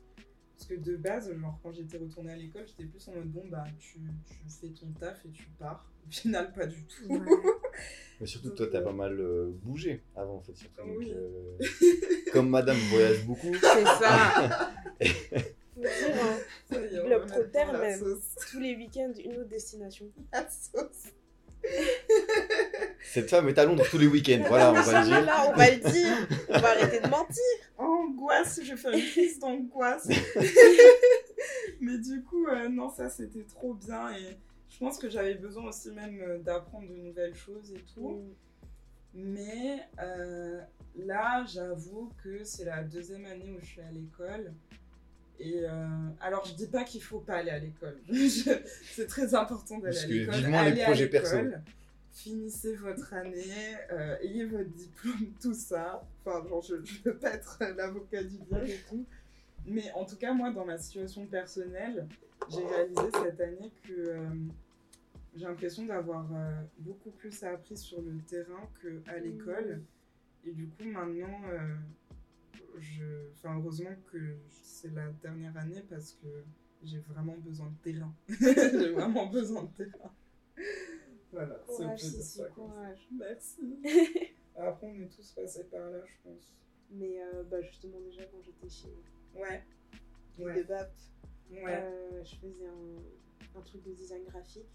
[0.57, 3.43] Parce que de base, genre, quand j'étais retournée à l'école, j'étais plus en mode, bon,
[3.49, 5.85] bah, tu, tu fais ton taf et tu pars.
[6.07, 7.07] Au final, pas du tout.
[8.21, 10.55] Mais surtout, Donc, toi, t'as pas mal euh, bougé avant, en fait.
[10.55, 10.81] Surtout.
[10.87, 11.57] Donc, euh,
[12.31, 13.53] comme madame voyage beaucoup.
[13.53, 14.71] C'est ça.
[15.75, 15.91] Faut dire,
[16.23, 16.37] hein,
[16.71, 17.99] Ça y est, on Globe va Trotter, mettre dans la même.
[17.99, 18.35] sauce.
[18.49, 20.09] tous les week-ends, une autre destination.
[20.31, 21.11] La sauce.
[23.05, 24.43] Cette femme est à Londres tous les week-ends.
[24.47, 25.21] Voilà, on va le dire.
[25.25, 26.27] Là, on va le dire.
[26.49, 27.43] On va arrêter de mentir.
[27.77, 30.07] Angoisse, je vais faire une crise d'angoisse.
[31.81, 34.37] Mais du coup, euh, non, ça c'était trop bien et
[34.69, 38.23] je pense que j'avais besoin aussi même euh, d'apprendre de nouvelles choses et tout.
[39.13, 40.59] Mais euh,
[40.97, 44.51] là, j'avoue que c'est la deuxième année où je suis à l'école.
[45.39, 45.87] Et euh,
[46.21, 47.97] alors, je dis pas qu'il faut pas aller à l'école.
[48.09, 50.35] C'est très important d'aller Parce à que l'école.
[50.35, 51.37] vivement les Allez à projets perso.
[52.15, 56.01] Finissez votre année, euh, ayez votre diplôme, tout ça.
[56.23, 59.05] Enfin, genre, je, je veux pas être l'avocat du diable et tout.
[59.65, 62.07] Mais en tout cas, moi, dans ma situation personnelle,
[62.49, 64.29] j'ai réalisé cette année que euh,
[65.35, 69.81] j'ai l'impression d'avoir euh, beaucoup plus appris sur le terrain qu'à l'école.
[70.45, 71.41] Et du coup, maintenant,
[72.77, 73.03] je...
[73.33, 76.27] enfin, heureusement que c'est la dernière année parce que
[76.81, 78.13] j'ai vraiment besoin de terrain.
[78.29, 80.11] j'ai vraiment besoin de terrain.
[81.35, 83.07] Voilà, c'est Courage, de Sissi, ça courage.
[83.11, 83.79] Merci.
[84.57, 86.53] Après, on est tous passés par là, je pense.
[86.91, 88.87] Mais euh, bah, justement, déjà, quand j'étais chez
[89.35, 89.63] Ouais.
[90.37, 90.63] de Ouais.
[90.63, 90.91] BAP,
[91.51, 91.63] Ouais.
[91.67, 94.69] euh, je faisais un, un truc de design graphique.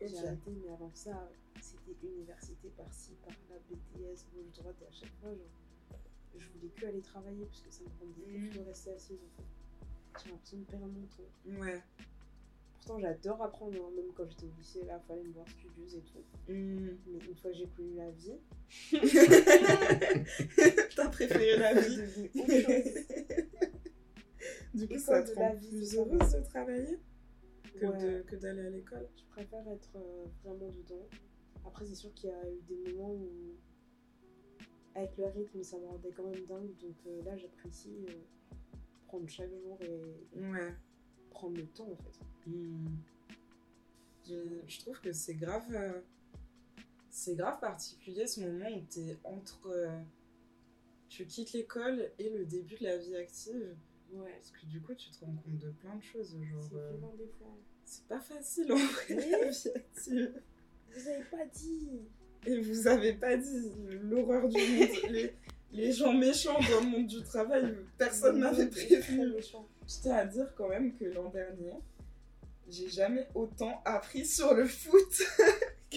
[0.00, 1.30] J'ai arrêté, mais avant ça,
[1.60, 6.00] c'était université par-ci, par-là, BTS, gauche, droite, et à chaque fois, genre,
[6.36, 8.48] je voulais que aller travailler parce que ça me rendait Mhm.
[8.48, 10.22] ouf de rester assise en fait.
[10.24, 11.60] J'ai l'impression de perdre mon temps.
[11.60, 11.80] Ouais.
[12.84, 16.00] Pourtant, j'adore apprendre, hein, même quand j'étais au lycée, là, fallait me voir studios et
[16.02, 16.24] tout.
[16.52, 16.96] Hmm.
[17.06, 18.40] Mais une fois que j'ai connu la vie,
[20.96, 22.28] T'as préféré la vie.
[24.74, 26.98] Du coup, ça te rend plus heureuse de travailler
[27.78, 28.24] que Ouais.
[28.38, 29.06] d'aller à l'école?
[29.16, 31.06] Je préfère être euh, vraiment dedans.
[31.64, 33.54] Après, c'est sûr qu'il y a eu des moments où,
[34.94, 36.74] avec le rythme, ça me rendait quand même dingue.
[36.80, 38.24] Donc euh, là, j'apprécie euh,
[39.06, 40.74] prendre chaque jour et Ouais.
[41.32, 42.50] Prendre le temps en fait.
[44.28, 44.34] Je,
[44.66, 45.64] je trouve que c'est grave.
[45.72, 46.00] euh,
[47.10, 49.66] c'est grave particulier ce moment où t'es entre.
[49.68, 49.98] euh,
[51.08, 53.74] tu quittes l'école et le début de la vie active.
[54.12, 54.30] Ouais.
[54.32, 56.32] Parce que du coup, tu te rends compte de plein de choses.
[56.32, 57.54] Genre, C'est euh, violent des fois.
[57.84, 60.42] c'est pas facile en vrai, Mais- la vie active.
[60.94, 61.88] Vous avez pas dit
[62.46, 63.72] Et vous avez pas dit
[64.02, 64.88] l'horreur du monde.
[65.10, 65.34] les,
[65.72, 69.32] les gens méchants dans le monde du travail, personne m'avait prévenu.
[69.40, 71.72] Je tiens à dire quand même que l'an dernier,
[72.68, 75.22] j'ai jamais autant appris sur le foot
[75.90, 75.96] que,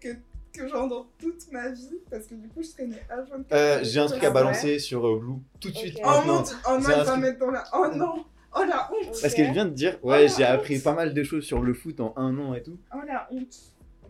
[0.00, 0.08] que,
[0.52, 1.98] que genre dans toute ma vie.
[2.10, 4.32] Parce que du coup, je traînais à 24 Euh, J'ai un truc à Ouais.
[4.34, 5.98] balancer sur euh, Blue tout de suite.
[6.02, 6.42] Oh maintenant.
[6.42, 7.64] dieu, oh non, J'ai il un va truc- mettre dans la.
[7.74, 8.24] Oh non,
[8.56, 9.34] oh la honte, Parce Ok.
[9.34, 10.82] qu'elle vient de dire, ouais, Oh, j'ai la appris honte.
[10.84, 12.78] pas mal de choses sur le foot en un an et tout.
[12.94, 13.56] oh la honte.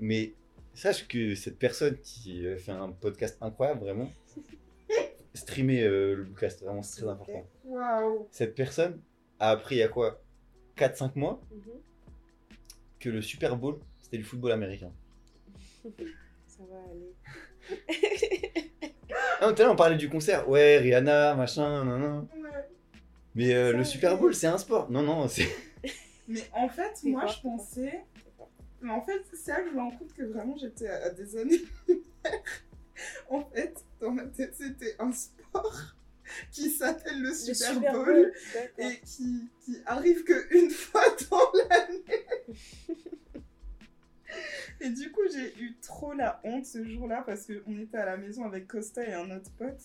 [0.00, 0.34] Mais
[0.74, 4.10] sache que cette personne qui euh, fait un podcast incroyable, vraiment,
[5.34, 7.46] streamer euh, le podcast, vraiment, c'est très important.
[7.64, 8.28] Waouh.
[8.30, 9.00] Cette personne
[9.38, 10.20] a appris il y a quoi
[10.76, 11.60] 4-5 mois Mhm.
[13.00, 14.92] que le Super Bowl, c'était du football américain.
[16.46, 17.14] Ça va aller.
[19.40, 20.48] Ah, tout à l'heure, on parlait du concert.
[20.48, 22.28] Ouais, Rihanna, machin, nan, nan.
[22.42, 22.50] Ouais.
[23.34, 24.16] Mais euh, le Super.
[24.16, 24.90] Bowl, c'est un sport.
[24.90, 25.48] Non, non, c'est.
[26.28, 28.04] Mais en fait, C'est moi, quoi je pensais.
[28.80, 31.10] Mais en fait, c'est là que je me rends compte que vraiment j'étais à, à
[31.10, 31.60] des années.
[33.28, 35.94] en fait, dans ma tête, c'était un sport
[36.52, 38.32] qui s'appelle le Le Super, Super Bowl,
[38.78, 42.04] et qui, qui arrive qu'une fois dans l'année.
[44.80, 48.16] et du coup, j'ai eu trop la honte ce jour-là parce qu'on était à la
[48.16, 49.80] maison avec Costa et un autre pote.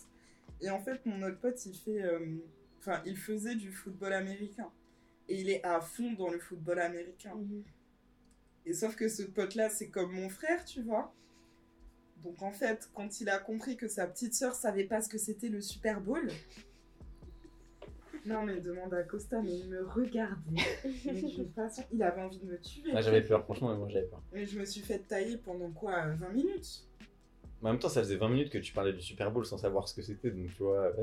[0.61, 2.01] Et en fait, mon autre pote, il fait.
[2.03, 2.19] euh,
[2.81, 4.71] Enfin, il faisait du football américain.
[5.27, 7.35] Et il est à fond dans le football américain.
[7.35, 7.63] Mhm.
[8.65, 11.13] Et sauf que ce pote-là, c'est comme mon frère, tu vois.
[12.23, 15.17] Donc en fait, quand il a compris que sa petite sœur savait pas ce que
[15.17, 16.29] c'était le Super Bowl.
[18.25, 20.61] Non mais demande à Costa, mais il me regardait.
[21.05, 22.91] Mais d'une façon, il avait envie de me tuer.
[22.93, 24.21] Ah, j'avais peur, franchement, moi j'avais peur.
[24.33, 26.85] Mais je me suis fait tailler pendant quoi 20 minutes?
[27.61, 29.57] Mais en même temps, ça faisait 20 minutes que tu parlais du Super Bowl sans
[29.57, 30.91] savoir ce que c'était, donc tu vois.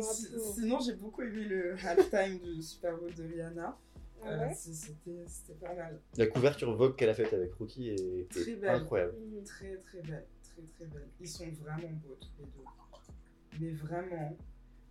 [0.54, 3.76] Sinon, j'ai beaucoup aimé le halftime du Super Bowl de Rihanna.
[4.22, 6.00] Ah Euh, ouais c'est- C'était c'était pas mal.
[6.16, 8.70] La couverture Vogue qu'elle a faite avec Rookie est, Très est belle.
[8.70, 9.14] incroyable.
[9.18, 9.44] Mhm.
[9.44, 11.08] Très très belle, très très belle.
[11.20, 13.60] Ils sont vraiment beaux tous les deux.
[13.60, 14.36] Mais vraiment,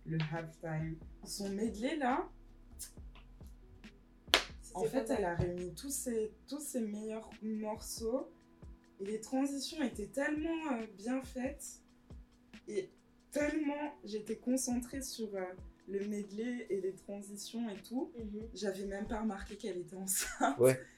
[0.06, 2.28] le halftime, son medley là,
[4.74, 8.30] en fait, elle a réuni tous ses, tous ses meilleurs morceaux
[9.00, 11.80] et les transitions étaient tellement euh, bien faites
[12.68, 12.88] et
[13.32, 15.42] tellement j'étais concentrée sur euh,
[15.90, 18.10] le medley et les transitions et tout.
[18.18, 18.48] Mhm.
[18.54, 20.58] J'avais même pas remarqué qu'elle était enceinte.
[20.58, 20.80] Ouais.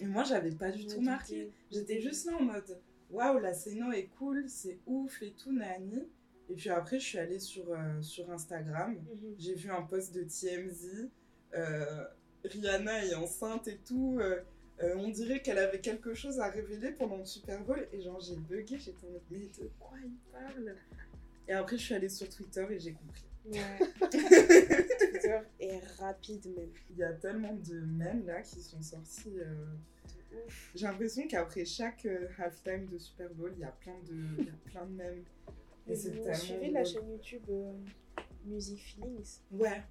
[0.00, 1.50] Et moi, j'avais pas du tout marqué.
[1.72, 2.78] J'étais juste là en mode
[3.10, 6.06] waouh, la scéno est cool, c'est ouf et tout, Nani.
[6.48, 8.92] Et puis après, je suis allée sur, euh, sur Instagram.
[8.94, 9.34] Mhm.
[9.38, 11.08] J'ai vu un post de TMZ.
[11.54, 12.04] euh,
[12.44, 14.18] Rihanna est enceinte et tout.
[14.20, 14.40] euh,
[14.80, 17.88] euh, on dirait qu'elle avait quelque chose à révéler pendant le Super Bowl.
[17.92, 18.78] Et genre, j'ai bugué.
[18.78, 20.76] J'étais en mode mais de quoi il parle?
[21.48, 23.24] Et après, je suis allée sur Twitter et j'ai compris.
[23.50, 24.08] Ouais.
[24.98, 26.70] Twitter est rapide même.
[26.90, 29.38] Il y a tellement de mèmes là qui sont sortis.
[29.38, 29.66] euh.
[30.74, 34.44] J'ai l'impression qu'après chaque euh, halftime de Super Bowl, il y a plein de, il
[34.46, 35.24] y a plein de mèmes.
[35.86, 37.72] Et vous suivez la chaîne YouTube euh,
[38.44, 39.82] Music Feelings Ouais.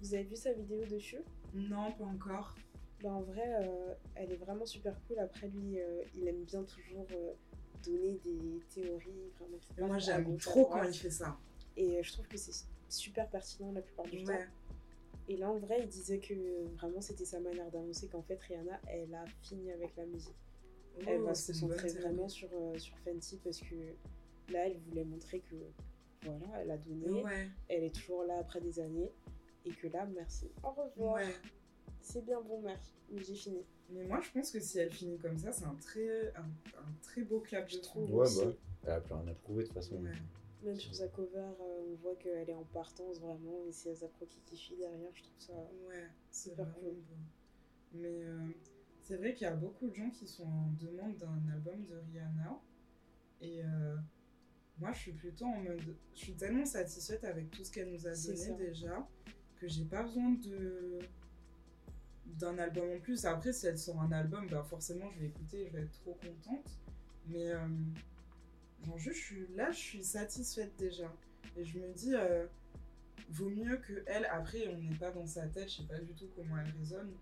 [0.00, 1.20] Vous avez vu sa vidéo dessus?
[1.54, 2.54] Non, pas encore.
[3.02, 5.18] Bah en vrai, euh, elle est vraiment super cool.
[5.18, 7.32] Après lui, euh, il aime bien toujours euh,
[7.84, 11.38] donner des théories vraiment moi, j'aime trop quand il fait ça.
[11.76, 12.52] Et euh, je trouve que c'est
[12.88, 14.32] super pertinent la plupart du temps.
[15.28, 18.80] Et là, en vrai, il disait que vraiment c'était sa manière d'annoncer qu'en fait Rihanna,
[18.86, 20.36] elle a fini avec la musique.
[21.06, 23.74] elle va se concentrer vraiment sur, euh, sur Fenty parce que
[24.52, 25.56] là, elle voulait montrer que
[26.22, 27.48] voilà, elle a donné, Ouais.
[27.68, 29.10] elle est toujours là après des années
[29.64, 30.90] et que là, merci, au revoir.
[31.16, 31.34] Ouais.
[32.00, 33.62] C'est bien bon, merci, mais j'ai fini.
[33.90, 36.40] Mais moi, je pense que si elle finit comme ça, c'est un très, un,
[36.78, 38.12] un très beau clap, je trouve.
[38.14, 38.44] Ouais, aussi.
[38.44, 38.52] bah.
[38.84, 39.96] Elle a plus rien à prouver de toute façon.
[39.96, 40.10] Ouais.
[40.66, 44.26] Même sur sa cover, euh, on voit qu'elle est en partance vraiment et c'est Azapro
[44.26, 45.52] qui kiffe derrière, je trouve ça.
[45.86, 46.94] Ouais, c'est Super vraiment cool.
[46.94, 47.16] beau.
[47.92, 48.48] Mais euh,
[49.02, 51.94] c'est vrai qu'il y a beaucoup de gens qui sont en demande d'un album de
[52.10, 52.60] Rihanna.
[53.40, 53.96] Et euh,
[54.78, 55.96] moi, je suis plutôt en mode.
[56.14, 59.08] Je suis tellement satisfaite avec tout ce qu'elle nous a donné déjà
[59.60, 60.98] que j'ai pas besoin de
[62.26, 63.24] d'un album en plus.
[63.24, 66.14] Après, si elle sort un album, bah forcément, je vais écouter, je vais être trop
[66.14, 66.80] contente.
[67.28, 67.68] Mais euh,
[68.86, 71.12] genre, juste, je suis, là, je suis satisfaite déjà.
[71.56, 72.46] Et je me dis, euh,
[73.30, 74.26] vaut mieux que elle.
[74.26, 77.12] Après, on n'est pas dans sa tête, je sais pas du tout comment elle résonne.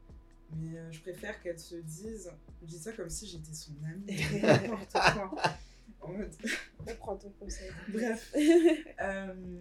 [0.56, 2.30] Mais euh, je préfère qu'elle se dise.
[2.62, 4.04] Je dis ça comme si j'étais son amie.
[4.42, 5.42] N'importe quoi.
[6.00, 6.34] En mode,
[6.80, 7.70] On prend ton conseil.
[7.88, 8.34] Bref.
[9.00, 9.60] Euh,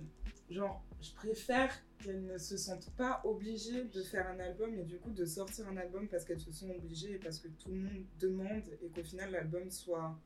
[0.49, 4.97] genre, je préfère qu'elles ne se sentent pas obligées de faire un album et du
[4.97, 7.81] coup de sortir un album parce qu'elles se sont obligées et parce que tout le
[7.81, 10.17] monde demande et qu'au final l'album soit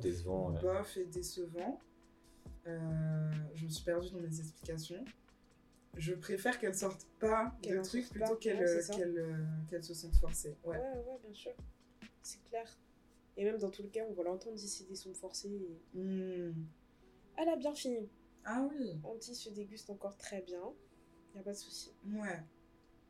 [0.00, 0.60] Décevant, ouais.
[0.60, 1.80] bof et décevant.
[2.66, 5.04] Euh, je me suis perdue dans mes explications.
[5.96, 9.94] Je préfère qu'elles sortent pas Qu'elles de trucs plutôt ouais, c'est qu'elles, euh, qu'elles se
[9.94, 10.56] sentent forcées.
[10.64, 10.84] Ouais, Ouais.
[11.06, 11.52] ouais, bien sûr.
[12.22, 12.66] C'est clair.
[13.36, 15.48] Et même dans tous les cas, on va l'entendre d'ici des sons forcés.
[15.94, 16.54] et- Hmm.
[17.36, 18.08] Elle a bien fini.
[18.44, 20.62] Ah oui, Anti se déguste encore très bien.
[21.34, 21.92] Y a pas de souci.
[22.06, 22.42] ouais.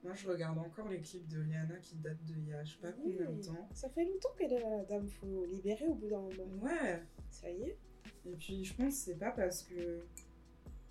[0.05, 2.73] Moi je regarde encore les clips de Rihanna qui datent de il y a je
[2.73, 3.69] sais pas combien de temps.
[3.75, 5.09] Ça fait longtemps qu'elle est là, la dame.
[5.09, 6.63] Faut libérer au bout d'un moment.
[6.63, 7.03] Ouais.
[7.31, 7.79] Ça y est.
[8.25, 10.05] Et puis je pense que c'est pas parce que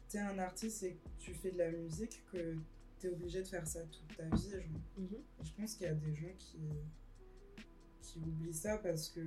[0.10, 2.56] t'es un artiste et que tu fais de la musique que
[3.00, 4.50] t'es obligé de faire ça toute ta vie.
[4.50, 4.62] Genre.
[4.98, 6.60] Et je pense qu'il y a des gens qui,
[8.02, 9.22] qui oublient ça parce que,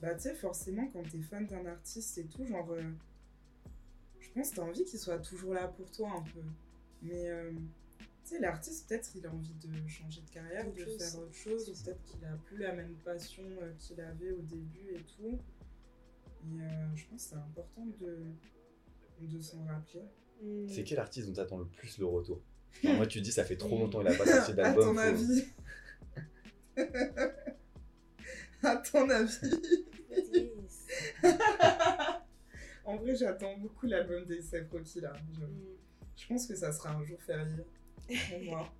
[0.00, 2.82] bah tu sais, forcément quand t'es fan d'un artiste et tout, genre, euh,
[4.18, 6.40] je pense que t'as envie qu'il soit toujours là pour toi un peu.
[7.02, 7.52] Mais, euh,
[8.26, 10.98] tu sais, l'artiste, peut-être il a envie de changer de carrière, Autre de chose.
[10.98, 14.40] faire autre chose, ou peut-être qu'il a plus la même passion euh, qu'il avait au
[14.42, 15.38] début et tout.
[16.44, 18.18] Et euh, je pense que c'est important de,
[19.20, 20.02] de s'en rappeler.
[20.42, 20.66] Mm.
[20.68, 22.42] C'est quel artiste dont t'attends le plus le retour?
[22.84, 24.84] Moi, tu dis, ça fait trop longtemps qu'il a pas sorti à d'album.
[24.88, 25.44] ton faut- avis
[28.62, 29.84] À ton avis.
[32.84, 35.12] En vrai, j'attends beaucoup l'album des Seth Rocky là.
[35.32, 35.52] j'avoue.
[35.52, 35.76] Mm.
[36.16, 37.64] Je pense que ça sera un jour férié
[38.06, 38.72] pour moi.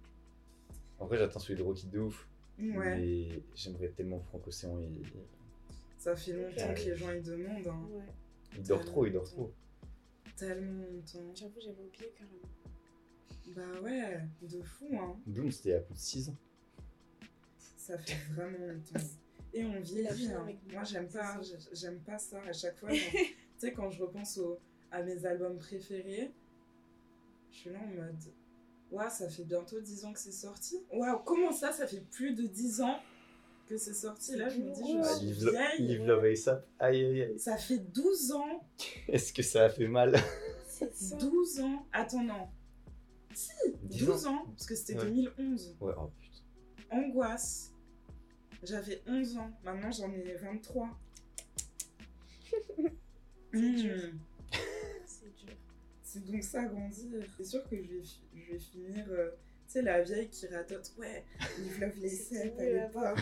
[0.98, 2.28] En vrai, j'attends celui de Rocky de ouf.
[2.58, 4.78] Ouais, Mais j'aimerais tellement Franck Océan.
[4.78, 5.02] Il,
[5.98, 6.74] ça fait longtemps Ouais.
[6.74, 7.66] que les gens y demandent.
[7.66, 7.86] hein.
[7.90, 8.04] Ouais.
[8.56, 9.52] il dort trop, il dort trop.
[10.36, 11.34] Tellement longtemps.
[11.34, 12.48] J'avoue, j'avais oublié carrément.
[13.54, 15.16] Bah ouais, de fou hein.
[15.26, 16.36] Bloom, c'était il y a plus de 6 ans.
[17.76, 19.06] Ça fait vraiment longtemps.
[19.54, 20.08] Et on Il a vieillit.
[20.22, 20.46] fini hein.
[20.72, 21.40] moi, j'aime pas,
[21.72, 22.90] j'aime pas ça à chaque fois.
[22.92, 22.98] tu
[23.58, 24.58] sais, quand je repense au-
[24.90, 26.32] à mes albums préférés,
[27.52, 28.20] je suis là en mode.
[28.93, 30.78] Waouh, ça fait bientôt 10 ans que c'est sorti.
[30.93, 32.99] Waouh, comment ça, ça fait plus de 10 ans
[33.68, 34.37] que c'est sorti?
[34.37, 35.87] Là, je me dis, je Ah, Ah, suis Lo- vieille.
[35.89, 36.66] Live Love ASAP.
[36.78, 37.39] Aïe, aïe, aïe.
[37.39, 38.64] Ça fait 12 ans.
[39.09, 40.16] Est-ce que ça a fait mal?
[40.68, 41.16] C'est ça.
[41.16, 41.87] 12 ans.
[41.93, 42.49] Attends, non.
[43.34, 43.51] Si,
[43.82, 44.45] 10 12 ans.
[44.47, 45.05] Parce que c'était Ouais.
[45.07, 45.76] 2011.
[45.80, 46.97] Ouais, oh putain.
[46.97, 47.72] Angoisse.
[48.62, 49.51] J'avais 11 ans.
[49.64, 50.89] Maintenant, j'en ai 23.
[53.53, 54.12] C'est
[56.24, 57.22] C'est donc ça, grandir.
[57.36, 58.02] C'est sûr que je vais,
[58.34, 59.04] je vais finir.
[59.10, 59.30] euh,
[59.66, 60.92] tu sais, la vieille qui ratote.
[60.98, 61.24] Ouais,
[61.58, 63.20] Live Love Les C'était Sept à l'époque.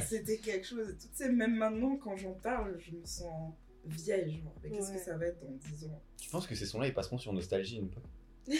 [0.08, 0.96] C'était quelque chose.
[0.98, 3.52] Tu sais, même maintenant, quand j'en parle, je me sens
[3.84, 4.40] vieille.
[4.42, 4.96] Genre, mais qu'est-ce Ouais.
[4.96, 6.00] que ça va être dans 10 ans?
[6.22, 8.02] Je pense que ces sons-là, ils passeront sur Nostalgie une fois.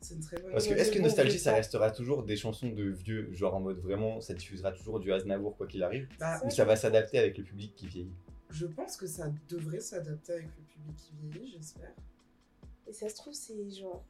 [0.00, 2.84] C'est une très bonne Parce que est-ce que Nostalgie, ça restera toujours des chansons de
[2.90, 6.06] vieux, genre en mode vraiment, ça diffusera toujours du Aznavour quoi qu'il arrive?
[6.18, 8.12] Bah, Ou ça va s'adapter avec le public qui vieillit?
[8.50, 11.94] Je pense que ça devrait s'adapter avec le public qui vieillit, j'espère.
[12.86, 14.04] Et ça se trouve, c'est genre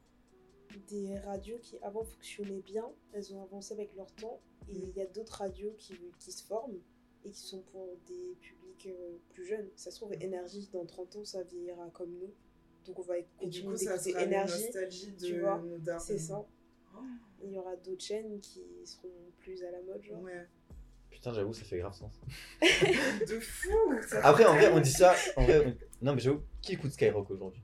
[0.89, 4.41] des radios qui avant fonctionnaient bien, elles ont avancé avec leur temps.
[4.69, 4.89] Et Mm.
[4.91, 6.79] il y a d'autres radios qui, qui se forment
[7.25, 9.69] et qui sont pour des publics euh, plus jeunes.
[9.77, 12.33] Ça se trouve, Énergie, dans 30 ans, ça vieillira comme nous.
[12.87, 13.29] Donc on va Et du
[13.63, 14.65] continuer coup, ça d'écouter sera une Énergie.
[14.65, 16.05] nostalgie de tu vois, nos darons.
[16.05, 16.45] C'est ça.
[16.97, 16.99] Oh,
[17.43, 19.09] Il y aura d'autres chaînes qui seront
[19.39, 20.21] plus à la mode, genre.
[20.23, 20.47] Ouais.
[21.11, 22.13] Putain, j'avoue, ça fait grave sens.
[23.29, 23.69] De fou
[24.09, 25.15] ça Après, en vrai, on dit ça.
[25.37, 27.63] En vrai, on- non, mais j'avoue, qui écoute Skyrock aujourd'hui?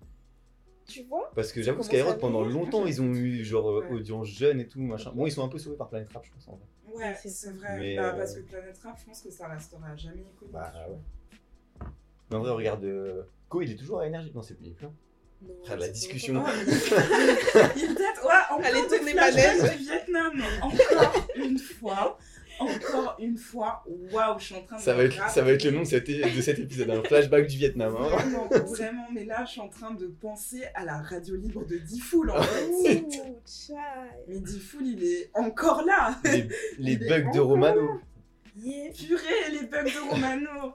[0.91, 3.89] Tu vois Parce que j'avoue, Skyrock, pendant longtemps, ils ont eu genre Ouais.
[3.91, 5.13] audience jeune et tout, machin.
[5.15, 6.67] Bon, ils sont un peu sauvés par Planet Rap, je pense, en vrai.
[7.07, 7.79] Ouais, C'est vrai.
[7.79, 10.51] Mais, Bah, euh, Parce que Planet Rap, je pense que ça restera jamais connu.
[10.53, 11.87] Bah, ouais.
[12.31, 12.85] Mais en vrai, regarde.
[12.85, 14.33] euh, Ko, il est toujours à énergie.
[14.35, 14.93] Non, c'est plus, est.
[15.43, 16.45] Non, Frère, la discussion.
[17.77, 19.79] il date, ouais, encore Allez, des tournez flashbacks manège.
[19.79, 20.43] du Vietnam.
[20.63, 22.19] Encore une fois.
[22.61, 23.83] Encore une fois.
[24.13, 25.87] Waouh, je suis en train de Ça va, être, ça va être le nom de
[25.87, 27.97] cet, de cet épisode, un flashback du Vietnam.
[27.99, 28.09] hein.
[28.09, 31.79] Vraiment, vraiment, mais là, je suis en train de penser à la radio libre de
[31.79, 32.69] Diffoul, en fait.
[32.71, 33.09] Ouh,
[33.47, 33.77] child.
[34.29, 36.19] Mais Diffoul, il est encore là.
[36.79, 38.01] Les, bugs de Romano.
[38.59, 38.91] Yeah.
[38.93, 40.73] Purée, les bugs de Romano.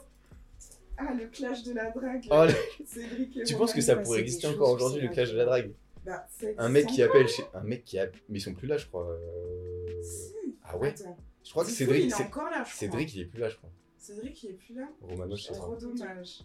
[0.97, 2.25] Ah, le clash de la drague.
[2.31, 2.45] Oh,
[2.86, 5.45] Cédric et tu penses que ça ouais, pourrait exister encore aujourd'hui, le clash de la
[5.45, 5.71] drague?
[6.05, 6.25] Bah,
[6.57, 7.43] Un mec qui appelle chez.
[7.53, 8.05] Un mec qui a.
[8.29, 9.05] Mais ils sont plus là, je crois.
[9.09, 10.33] euh, Si.
[10.63, 10.89] Ah ouais?
[10.89, 11.17] Attends.
[11.45, 12.03] Je crois que Cédric.
[12.03, 12.73] il est c'est- encore là, je crois.
[12.73, 13.69] Cédric, il est plus là, je crois.
[13.97, 14.89] Cédric, il est plus là.
[15.01, 16.39] Romano, C'est trop dommage.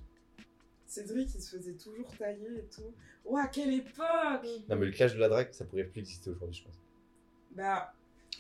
[0.87, 2.93] Cédric, il se faisait toujours tailler et tout.
[3.25, 6.59] Ouah, quelle époque Non, mais le clash de la drague, ça pourrait plus exister aujourd'hui,
[6.61, 6.79] je pense.
[7.53, 7.93] Bah,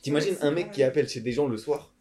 [0.02, 0.74] T'imagines un mec vrai.
[0.74, 1.94] qui appelle chez des gens le soir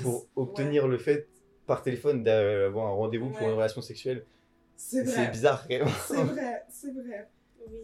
[0.00, 1.28] pour ouais, obtenir le fait
[1.66, 4.24] par téléphone d'avoir un rendez-vous pour une relation sexuelle
[4.76, 5.90] C'est bizarre, vraiment.
[6.06, 7.28] C'est vrai, c'est vrai.
[7.70, 7.78] Oui,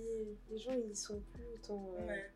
[0.51, 1.95] les gens ils sont plus autant.
[2.01, 2.31] euh, Ouais.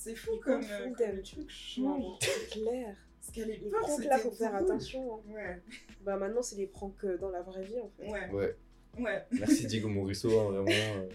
[0.00, 2.18] C'est fou Ils comme, euh, comme truc change.
[2.20, 2.94] c'est clair.
[3.20, 5.16] Parce qu'à Les l'époque, pranks c'était là, faut faire attention.
[5.16, 5.20] hein.
[5.34, 5.60] Ouais,
[6.04, 8.08] Bah maintenant, c'est les pranks euh, dans la vraie vie en fait.
[8.08, 8.56] ouais, Ouais.
[9.00, 9.24] ouais.
[9.32, 10.70] Merci Diego Morisseau, hein, vraiment.
[10.70, 11.08] euh.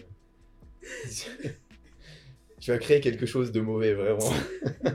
[2.60, 4.30] tu as créé quelque chose de mauvais, vraiment.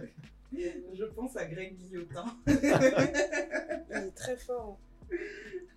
[0.54, 2.26] Je pense à Greg Guillotin.
[2.48, 4.78] Il est très fort.
[5.12, 5.18] hein.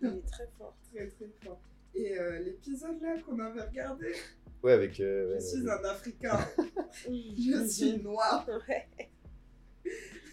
[0.02, 0.76] Il est très fort.
[0.92, 1.60] très très fort.
[1.94, 4.12] Et euh, l'épisode là qu'on avait regardé,
[4.62, 4.98] Ouais, avec.
[5.00, 6.38] euh, je suis un Africain,
[7.08, 8.88] je suis noir, Ouais.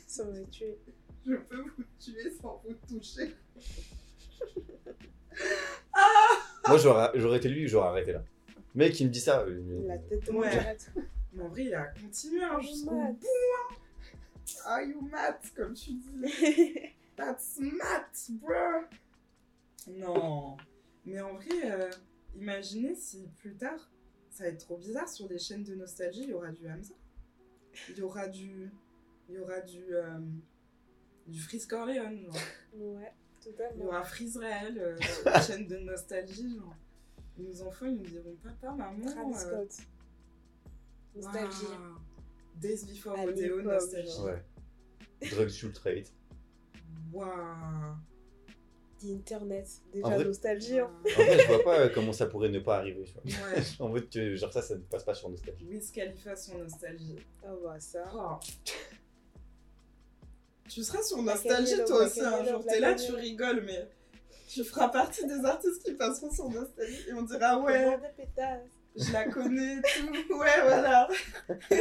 [0.08, 0.78] Ça m'aurait tué.
[1.26, 3.36] je peux vous tuer sans vous toucher.
[6.68, 8.24] Moi, j'aurais j'aurais été lui, j'aurais arrêté là.
[8.76, 9.42] Mec, il me dit ça.
[9.42, 10.50] euh, La tête de Ouais.
[10.50, 10.92] direct.
[11.34, 13.02] Mais en vrai, il a continué hein, jusqu'au bout.
[13.02, 13.76] hein.
[14.66, 16.10] Are you mad, comme tu dis
[17.16, 18.84] That's mad, bro.
[19.88, 20.58] Non.
[21.06, 21.90] Mais en vrai, euh,
[22.36, 23.90] imaginez si plus tard,
[24.40, 26.94] ça va être trop bizarre, sur des chaînes de nostalgie, il y aura du Hamza.
[27.90, 28.72] Il y aura du...
[29.28, 29.94] Il y aura du...
[29.94, 30.18] euh,
[31.28, 32.34] du Freeze Corleone, genre.
[32.74, 33.12] Ouais,
[33.42, 33.86] Il y totalement.
[33.88, 36.74] aura Freezerael, euh, sur les chaînes de nostalgie, genre.
[37.38, 39.06] Et nos enfants, ils nous diront, papa, maman...
[39.06, 39.88] Travis euh, Scott.
[41.16, 41.66] Nostalgie.
[41.66, 42.00] waouh,
[42.56, 44.22] Days Before Rodeo, nostalgie.
[44.22, 44.42] Ouais.
[45.30, 46.08] Drugs Trade.
[47.12, 47.98] Waouh.
[49.00, 49.68] The Internet.
[49.68, 50.80] En Déjà vrai- nostalgie.
[50.80, 50.92] hein.
[51.06, 53.04] En vrai, je vois pas euh, comment ça pourrait ne pas arriver.
[53.06, 53.48] Tu vois.
[53.50, 53.62] Ouais.
[53.80, 55.66] En fait, tu- genre ça, ça ne passe pas sur Nostalgie.
[55.68, 57.16] Wiz Khalifa sur nostalgie.
[57.44, 58.04] Ah bah ça.
[58.14, 58.38] Oh.
[60.68, 62.64] Tu seras sur nostalgie toi aussi un jour.
[62.66, 63.88] T'es là, tu rigoles, mais
[64.50, 67.98] tu feras partie des artistes qui passeront sur nostalgie et on dira ouais,
[68.96, 70.36] je la connais tout.
[70.38, 71.08] Ouais, voilà.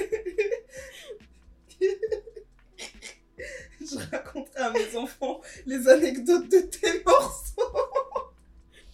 [3.80, 8.32] je raconterai à mes enfants les anecdotes de tes morceaux.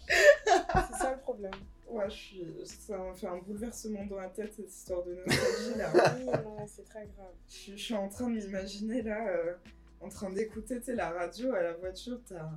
[0.07, 1.53] C'est ça le problème.
[1.89, 2.45] Ouais, je suis...
[2.65, 5.93] ça m'a fait un bouleversement dans la tête cette histoire de nostalgie là.
[6.17, 7.33] Oui, non, c'est très grave.
[7.49, 9.55] Je suis, je suis en train de m'imaginer là, euh,
[10.01, 12.51] en train d'écouter la radio à la voiture, t'as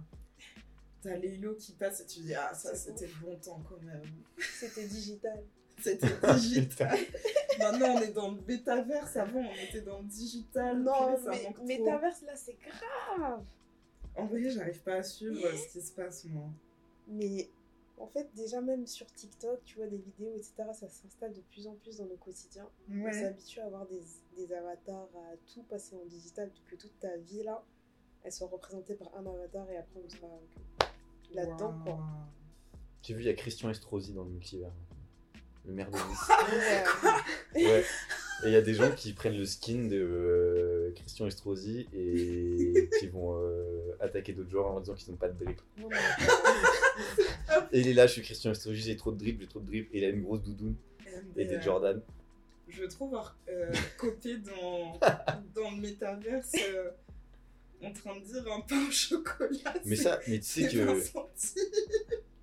[1.01, 4.01] t'as Lélo qui passe et tu dis ah ça c'était le bon temps quand même.
[4.59, 5.43] C'était digital.
[5.79, 6.97] C'était digital.
[7.59, 10.81] Maintenant on est dans le bétaverse, avant on était dans le digital.
[10.81, 11.17] Non,
[11.65, 11.77] mais.
[11.77, 13.43] Metaverse là, c'est grave.
[14.15, 16.49] En vrai j'arrive pas à suivre ce qui se passe moi.
[17.07, 17.49] Mais
[17.99, 21.65] en fait, déjà même sur TikTok, tu vois des vidéos, etc., ça s'installe de plus
[21.67, 22.67] en plus dans nos quotidiens.
[22.91, 23.13] On Ouais.
[23.13, 24.01] s'habitue à avoir des,
[24.35, 27.63] des avatars, à tout passer en digital, que toute ta vie là,
[28.23, 30.27] elle soit représentée par un avatar et après on sera
[30.79, 31.93] que- là-dedans quoi.
[31.93, 32.03] Waouh.
[33.03, 34.73] J'ai vu, il y a Christian Estrosi dans le multivers.
[35.67, 36.03] Le maire de Nice.
[37.55, 37.65] Ouais.
[37.65, 37.83] Ouais.
[38.43, 42.87] Et il y a des gens qui prennent le skin de euh, Christian Estrosi et
[42.99, 45.43] qui vont euh, attaquer d'autres joueurs en disant qu'ils n'ont pas de.
[45.43, 45.97] Non, mais
[47.71, 49.65] Et il est là, je suis Christian Estrosi, j'ai trop de dribble, j'ai trop de
[49.65, 49.87] dribble.
[49.91, 50.75] Et il a une grosse doudoune
[51.35, 51.99] et des euh, Jordan.
[52.69, 54.99] Je trouve avoir euh, copié dans,
[55.55, 56.55] dans le métaverse
[57.81, 59.73] en train de dire un pain au chocolat.
[59.85, 61.01] Mais ça, mais tu sais c'est 20 que,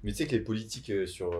[0.02, 1.30] mais tu sais que les politiques sur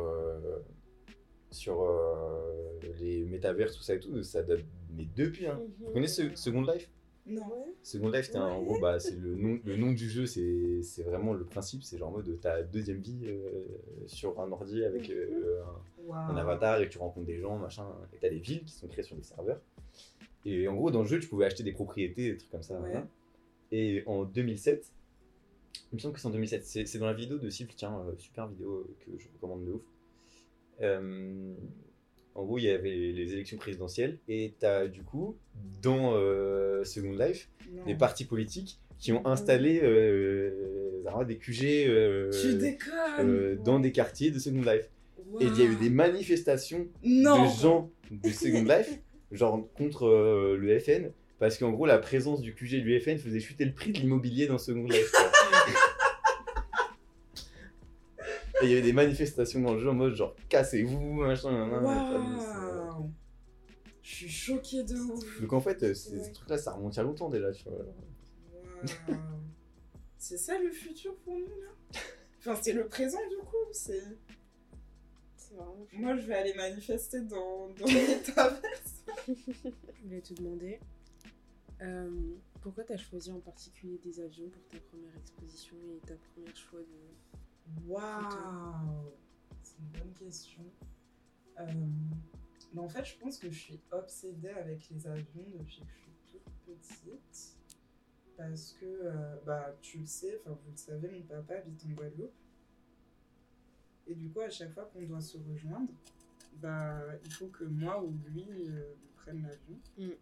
[1.54, 4.60] sur euh, les métavers, tout ça et tout, ça date
[4.96, 5.46] mais depuis.
[5.46, 5.60] Hein.
[5.80, 6.90] Vous connaissez ce- Second Life?
[7.26, 7.40] Non.
[7.42, 7.72] Ouais.
[7.82, 11.02] Second Life, un- en gros, bah, c'est le nom, le nom du jeu, c'est c'est
[11.02, 13.64] vraiment le principe, c'est genre en mode ta deuxième vie euh,
[14.06, 16.32] sur un ordi avec euh, un, Waouh.
[16.32, 19.04] un avatar et tu rencontres des gens, machin, et t'as des villes qui sont créées
[19.04, 19.60] sur des serveurs.
[20.44, 22.74] Et en gros, dans le jeu, tu pouvais acheter des propriétés, des trucs comme ça.
[22.74, 22.90] Ouais.
[22.90, 23.06] voilà.
[23.72, 24.92] Et en 2007,
[25.92, 27.98] il me semble que c'est en 2007, c'est c'est dans la vidéo de Sylve, tiens,
[28.06, 29.82] euh, super vidéo que je recommande de ouf.
[30.82, 31.54] Euh,
[32.34, 35.36] en gros, il y avait les élections présidentielles et t'as du coup,
[35.82, 37.84] dans euh, Second Life, Non.
[37.84, 40.50] des partis politiques qui ont installé euh,
[41.26, 41.58] des QG
[42.32, 44.90] Tu dans des quartiers de Second Life.
[45.40, 48.98] Et il y a eu des manifestations Non de gens de Second Life,
[49.32, 53.64] genre contre le FN, parce qu'en gros, la présence du QG du FN faisait chuter
[53.64, 55.12] le prix de l'immobilier dans Second Life.
[58.62, 61.80] Et il y avait des manifestations dans le jeu en mode genre cassez-vous, machin, ça,
[61.82, 63.10] Waouh
[64.02, 66.32] Je suis choquée de ouf Donc en fait, euh, ces Ouais.
[66.32, 67.78] trucs-là, ça remonte il y a longtemps déjà, tu vois.
[67.78, 69.18] Waouh.
[70.18, 72.00] C'est ça le futur pour nous là?
[72.38, 73.56] Enfin, c'est le présent du coup.
[73.72, 74.02] C'est
[75.92, 79.04] moi, je vais aller manifester dans dans l'étaverse.
[79.28, 80.80] Je voulais te demander
[81.80, 82.10] euh,
[82.60, 86.56] pourquoi tu as choisi en particulier des avions pour ta première exposition et ta première
[86.56, 87.38] choix de.
[87.86, 89.12] Waouh
[89.62, 90.64] C'est une bonne question.
[91.60, 91.66] Euh,
[92.72, 96.02] mais en fait, je pense que je suis obsédée avec les avions depuis que je
[96.02, 97.56] suis toute petite.
[98.36, 101.90] Parce que, euh, bah, tu le sais, enfin, vous le savez, mon papa habite en
[101.90, 102.32] Guadeloupe.
[104.06, 105.92] Et du coup, à chaque fois qu'on doit se rejoindre,
[106.56, 109.78] bah, il faut que moi ou lui euh, prenne l'avion.
[109.98, 110.16] Mm.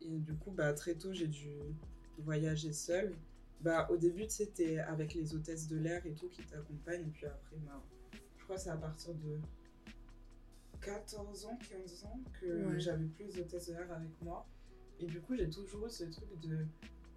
[0.00, 1.50] Et du coup, bah, très tôt, j'ai dû
[2.18, 3.14] voyager seule.
[3.60, 7.02] Bah, au début, tu sais, t'es avec les hôtesses de l'air et tout qui t'accompagnent.
[7.06, 7.82] Et puis après, bah,
[8.38, 9.38] je crois que c'est à partir de
[10.80, 12.80] 14 ans, 15 ans que Ouais.
[12.80, 14.46] j'avais plus d'hôtesses de l'air avec moi.
[15.00, 16.66] Et du coup, j'ai toujours eu ce truc de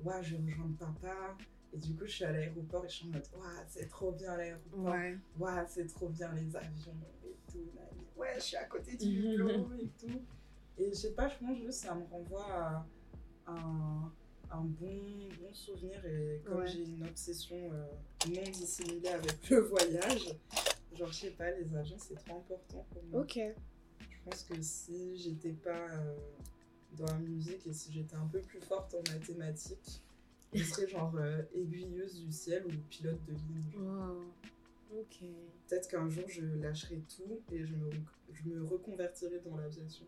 [0.04, 1.38] Ouais, je vais rejoindre papa.
[1.74, 4.12] Et du coup, je suis à l'aéroport et je suis en mode Ouais, c'est trop
[4.14, 4.96] bien l'aéroport.
[5.38, 7.70] Ouais, c'est trop bien les avions et tout.
[8.16, 10.22] Ouais, je suis à côté du hublot et tout.
[10.78, 12.86] Et je sais pas, je pense juste ça me renvoie à
[13.48, 14.12] un,
[14.52, 15.02] un bon,
[15.40, 16.04] bon souvenir.
[16.06, 16.68] Et comme Ouais.
[16.68, 17.86] j'ai une obsession euh,
[18.28, 20.36] non dissimulée avec le voyage,
[20.96, 23.22] genre, je sais pas, les avions, c'est trop important pour moi.
[23.22, 23.38] Ok.
[24.00, 26.16] Je pense que si j'étais pas euh,
[26.94, 30.02] dans la musique et si j'étais un peu plus forte en mathématiques,
[30.54, 33.78] je serais genre euh, aiguilleuse du ciel ou pilote de ligne.
[33.78, 34.24] Wow.
[35.00, 35.20] Ok.
[35.68, 37.92] Peut-être qu'un jour je lâcherai tout et je me,
[38.34, 40.06] je me reconvertirai dans l'aviation.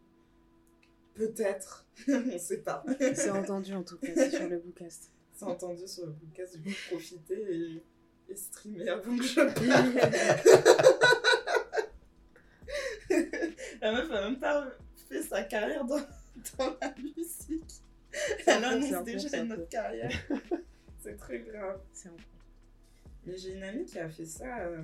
[1.14, 2.84] Peut-être, on sait pas.
[3.00, 5.12] C'est entendu en tout cas, sur le bookcast.
[5.34, 7.84] C'est entendu sur le podcast, du coup profiter et,
[8.30, 9.42] et streamer avant que je.
[13.82, 14.72] La meuf a même pas
[15.10, 15.98] fait sa carrière dans,
[16.58, 17.82] dans la musique.
[18.46, 20.12] Elle annonce déjà une autre carrière.
[21.04, 21.80] C'est très grave.
[21.92, 22.16] C'est un
[23.26, 24.60] Mais j'ai une amie qui a fait ça.
[24.60, 24.82] euh,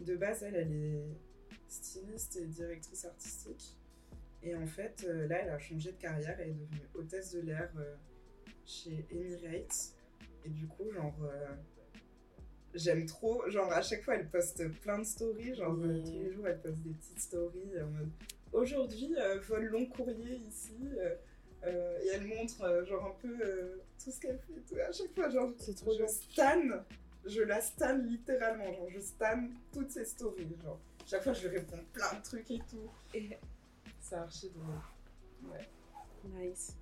[0.00, 1.04] de base, elle, elle est
[1.68, 3.76] styliste et directrice artistique.
[4.44, 6.36] Et en fait, euh, là, elle a changé de carrière.
[6.40, 7.94] Elle est devenue hôtesse de l'air euh,
[8.64, 9.94] chez Emirates.
[10.44, 11.54] Et du coup, genre, euh,
[12.74, 13.48] j'aime trop.
[13.48, 15.54] Genre, à chaque fois, elle poste plein de stories.
[15.54, 18.10] Genre, euh, tous les jours, elle poste des petites stories en mode
[18.52, 20.76] Aujourd'hui, euh, vol long courrier ici.
[21.64, 23.38] et elle montre, genre, un peu
[24.02, 24.60] tout ce qu'elle fait.
[24.68, 24.74] tout.
[24.80, 26.60] À chaque fois, genre, trop je stan,
[27.24, 31.56] je la stan littéralement, genre je stan toutes ses stories, genre chaque fois je lui
[31.58, 32.90] réponds plein de trucs et tout.
[33.14, 33.30] Et
[34.12, 35.50] c'est archi drôle.
[35.50, 35.68] Ouais.
[36.48, 36.76] Nice.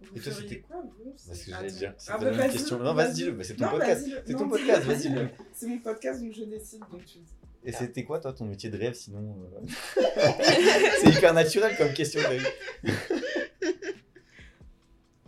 [0.00, 1.94] Vous Et toi, c'était- quoi vous C'est ce que j'allais dire.
[1.98, 2.78] C'est Ah la bah, même vas-y, question.
[2.78, 3.12] Non, vas-y.
[3.14, 3.32] dis-le.
[3.32, 4.06] bah, c'est ton Non, podcast.
[4.26, 5.08] C'est ton podcast, vas-y.
[5.08, 5.28] le.
[5.52, 7.18] C'est mon podcast donc je décide donc tu.
[7.64, 9.66] Et c'était quoi, toi, ton métier de rêve sinon euh
[11.02, 12.20] C'est hyper naturel comme question.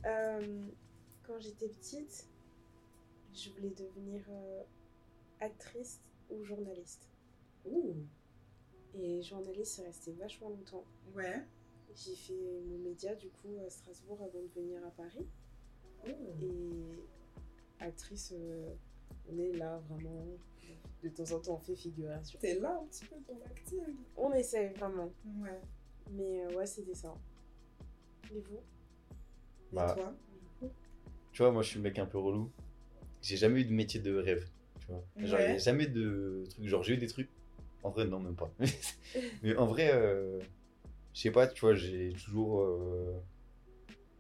[0.07, 0.67] Euh,
[1.27, 2.27] quand j'étais petite,
[3.35, 4.63] je voulais devenir euh,
[5.41, 6.01] actrice
[6.31, 7.09] ou journaliste.
[7.65, 7.97] Ouh.
[8.99, 10.85] Et journaliste, c'est resté vachement longtemps.
[11.15, 11.43] Ouais.
[11.95, 15.27] J'ai fait mon média du coup à Strasbourg avant de venir à Paris.
[16.07, 16.45] Ouh.
[16.45, 18.71] Et actrice, euh,
[19.31, 20.27] on est là vraiment.
[21.03, 22.39] De temps en temps, on fait figuration.
[22.41, 23.81] T'es là un petit peu dans l'acting.
[24.17, 25.11] On essaie vraiment.
[25.41, 25.61] Ouais.
[26.11, 27.15] Mais euh, ouais, c'était ça.
[28.35, 28.57] Et vous?
[28.59, 30.15] Et Bah, toi?
[31.33, 32.51] Tu vois, moi, je suis le mec un peu relou.
[33.23, 34.47] J'ai jamais eu de métier de rêve.
[34.81, 35.05] Tu vois.
[35.17, 35.59] Genre, Ouais.
[35.59, 36.67] jamais de trucs.
[36.67, 37.31] Genre, j'ai eu des trucs.
[37.83, 38.51] En vrai, non, même pas.
[39.43, 40.39] Mais en vrai, euh,
[41.15, 42.63] je sais pas, tu vois, j'ai toujours.
[42.63, 43.15] euh,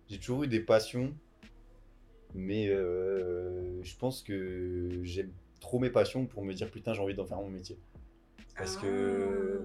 [0.09, 1.15] J'ai toujours eu des passions.
[2.35, 7.15] Mais euh, je pense que j'aime trop mes passions pour me dire putain, j'ai envie
[7.15, 7.77] d'en faire mon métier.
[8.57, 9.61] Parce que.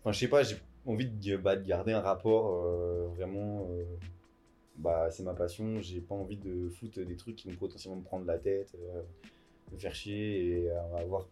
[0.00, 0.56] Enfin, je sais pas, j'ai
[0.86, 2.62] envie de, bah, de garder un rapport
[3.14, 3.68] vraiment.
[4.76, 8.04] bah, c'est ma passion, j'ai pas envie de foutre des trucs qui vont potentiellement me
[8.04, 8.74] prendre la tête,
[9.72, 11.26] me faire chier et avoir.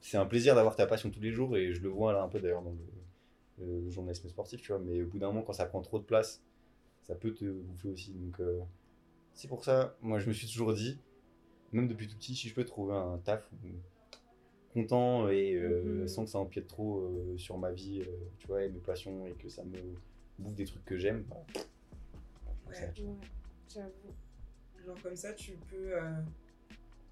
[0.00, 2.28] C'est un plaisir d'avoir ta passion tous les jours et je le vois là un
[2.28, 2.74] peu d'ailleurs dans
[3.58, 5.98] le, le journalisme sportif, tu vois, mais au bout d'un moment, quand ça prend trop
[5.98, 6.40] de place,
[7.02, 8.12] ça peut te bouffer aussi.
[8.12, 8.60] Donc, euh,
[9.34, 10.98] c'est pour ça, moi, je me suis toujours dit,
[11.72, 13.50] même depuis tout petit, si je peux trouver un taf
[14.72, 16.08] content et euh, Mhm.
[16.08, 18.06] sans que ça empiète trop euh, sur ma vie, euh,
[18.38, 19.78] tu vois, et mes passions, et que ça me
[20.38, 21.36] bouffe des trucs que j'aime, bah,
[22.68, 22.74] Ouais.
[22.76, 22.92] Ouais,
[23.72, 23.90] j'avoue.
[24.86, 26.10] Genre comme ça, tu peux euh,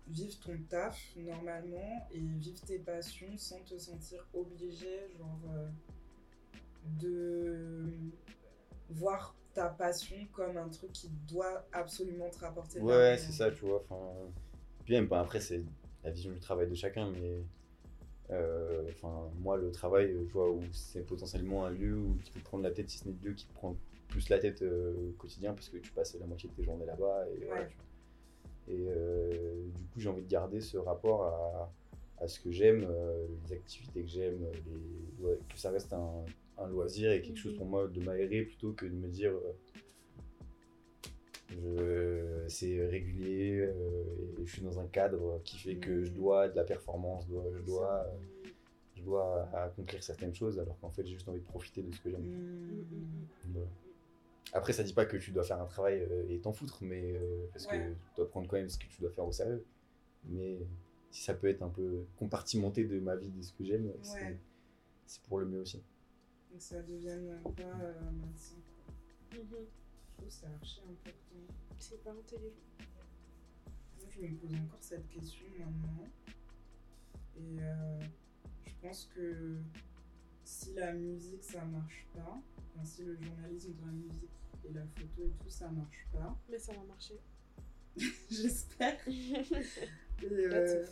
[0.08, 5.68] vivre ton taf normalement et vivre tes passions sans te sentir obligé, genre euh,
[7.00, 7.84] de
[8.90, 13.50] voir ta passion comme un truc qui doit absolument te rapporter de Ouais, c'est ça,
[13.50, 13.82] tu vois.
[13.88, 14.12] Enfin,
[14.84, 15.62] puis même, bah, après, c'est
[16.04, 17.42] la vision du travail de chacun, mais
[18.30, 18.82] euh,
[19.40, 22.70] moi, le travail, je vois où c'est potentiellement un lieu où tu peux prendre la
[22.70, 23.76] tête, si ce n'est le lieu qui te prend
[24.08, 26.86] plus la tête euh, au quotidien, parce que tu passes la moitié de tes journées
[26.86, 27.24] là-bas.
[27.30, 27.76] Et, voilà, tu.
[28.68, 31.72] Et euh, du coup, j'ai envie de garder ce rapport à,
[32.18, 35.24] à ce que j'aime, euh, les activités que j'aime, les...
[35.24, 36.24] ouais, que ça reste un,
[36.58, 37.58] un loisir et quelque chose Mhm.
[37.58, 39.32] pour moi de m'aérer plutôt que de me dire.
[39.32, 39.52] euh,
[41.50, 43.72] je- c'est régulier euh,
[44.40, 46.16] et je suis dans un cadre qui fait que je Mhm.
[46.16, 48.04] dois de la performance, je dois, je dois, Ça.
[48.06, 48.48] euh,
[48.96, 52.00] je dois accomplir certaines choses alors qu'en fait j'ai juste envie de profiter de ce
[52.00, 52.22] que j'aime.
[52.22, 53.46] Mmh.
[53.52, 53.66] Voilà.
[54.52, 57.14] Après ça dit pas que tu dois faire un travail euh, et t'en foutre, mais
[57.16, 57.78] euh, parce Ouais.
[57.78, 59.64] que tu dois prendre quand même ce que tu dois faire au sérieux.
[60.24, 60.58] Mais
[61.10, 64.12] si ça peut être un peu compartimenté de ma vie, de ce que j'aime, c'est-
[64.14, 64.38] Ouais.
[65.06, 65.82] c'est pour le mieux aussi.
[66.50, 68.56] Donc ça devienne pas euh, malsain.
[69.32, 69.38] Mhm.
[69.40, 71.54] Je trouve que c'est archi important.
[71.78, 72.54] C'est pas intelligent.
[73.98, 76.08] Moi, je me pose encore cette question maintenant.
[77.38, 78.00] Et euh,
[78.66, 79.56] je pense que
[80.46, 82.40] si la musique ça marche pas,
[82.74, 84.30] enfin, si le journalisme dans la musique
[84.64, 87.18] et la photo et tout ça marche pas, Mais ça va marcher.
[88.30, 88.96] j'espère.
[90.24, 90.82] Euh,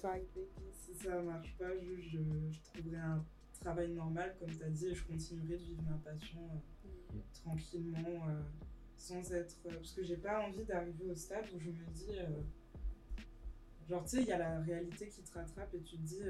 [0.70, 2.18] si ça marche pas, je, je,
[2.50, 3.24] je trouverai un
[3.58, 8.28] travail normal, comme tu as dit, et je continuerai de vivre ma passion euh, tranquillement,
[8.28, 8.42] euh,
[8.98, 9.56] sans être.
[9.62, 12.18] parce que j'ai pas envie d'arriver au stade où je me dis.
[13.88, 16.22] genre, tu sais, il y a la réalité qui te rattrape et tu te dis,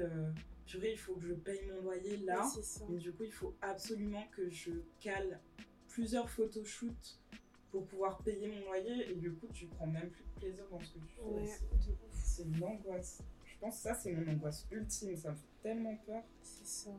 [0.65, 2.39] purée, il faut que je paye mon loyer là.
[2.41, 2.85] Ouais, c'est ça.
[2.89, 5.39] Mais du coup, il faut absolument que je cale
[5.87, 7.19] plusieurs photoshoots
[7.71, 9.11] pour pouvoir payer mon loyer.
[9.11, 11.21] Et du coup, tu prends même plus de plaisir dans ce que tu fais.
[11.23, 11.49] Ouais,
[12.11, 13.19] C'est- une angoisse.
[13.45, 15.15] Je pense que ça, c'est mon angoisse ultime.
[15.15, 16.21] Ça me fait tellement peur.
[16.41, 16.89] C'est ça.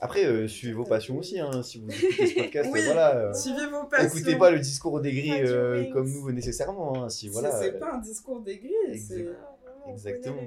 [0.00, 2.80] Après, euh, suivez vos passions aussi, hein, si vous écoutez ce podcast, Oui.
[2.84, 3.16] voilà.
[3.16, 4.16] euh, Suivez vos passions.
[4.16, 7.02] Écoutez pas le discours des euh, comme nous nécessairement.
[7.04, 8.72] hein, si C'est- voilà, C'est pas un discours d'aigri.
[8.92, 9.20] C'est.
[9.20, 9.36] Exact.
[9.66, 10.40] Ah, Exactement.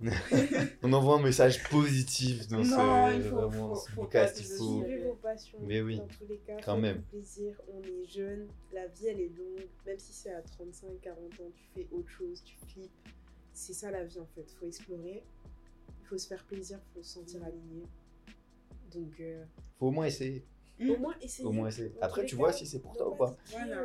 [0.82, 2.64] on envoie un message positif dans Non,
[3.10, 4.36] ce, il faut- vraiment, faut- ce faut podcast.
[4.36, 5.08] pas Il faut...
[5.08, 5.58] vos passions.
[5.62, 7.02] Mais oui, Dans tous les cas, quand même.
[7.02, 7.60] plaisir.
[7.72, 8.48] On est jeune.
[8.72, 9.66] La vie, elle est longue.
[9.86, 12.90] Même si c'est à 35, 40 ans, tu fais autre chose, tu flippes.
[13.52, 14.50] C'est ça la vie en fait.
[14.58, 15.22] Faut explorer.
[16.02, 16.78] Il faut se faire plaisir.
[16.94, 17.82] faut se sentir aligné.
[18.92, 19.44] Donc, euh,
[19.78, 20.44] faut au moins essayer.
[20.78, 20.90] Mm.
[20.90, 21.46] au moins essayer.
[21.48, 21.92] Au moins essayer.
[22.00, 23.36] Après, tu vois cas, si c'est pour toi ou pas.
[23.50, 23.82] Voilà.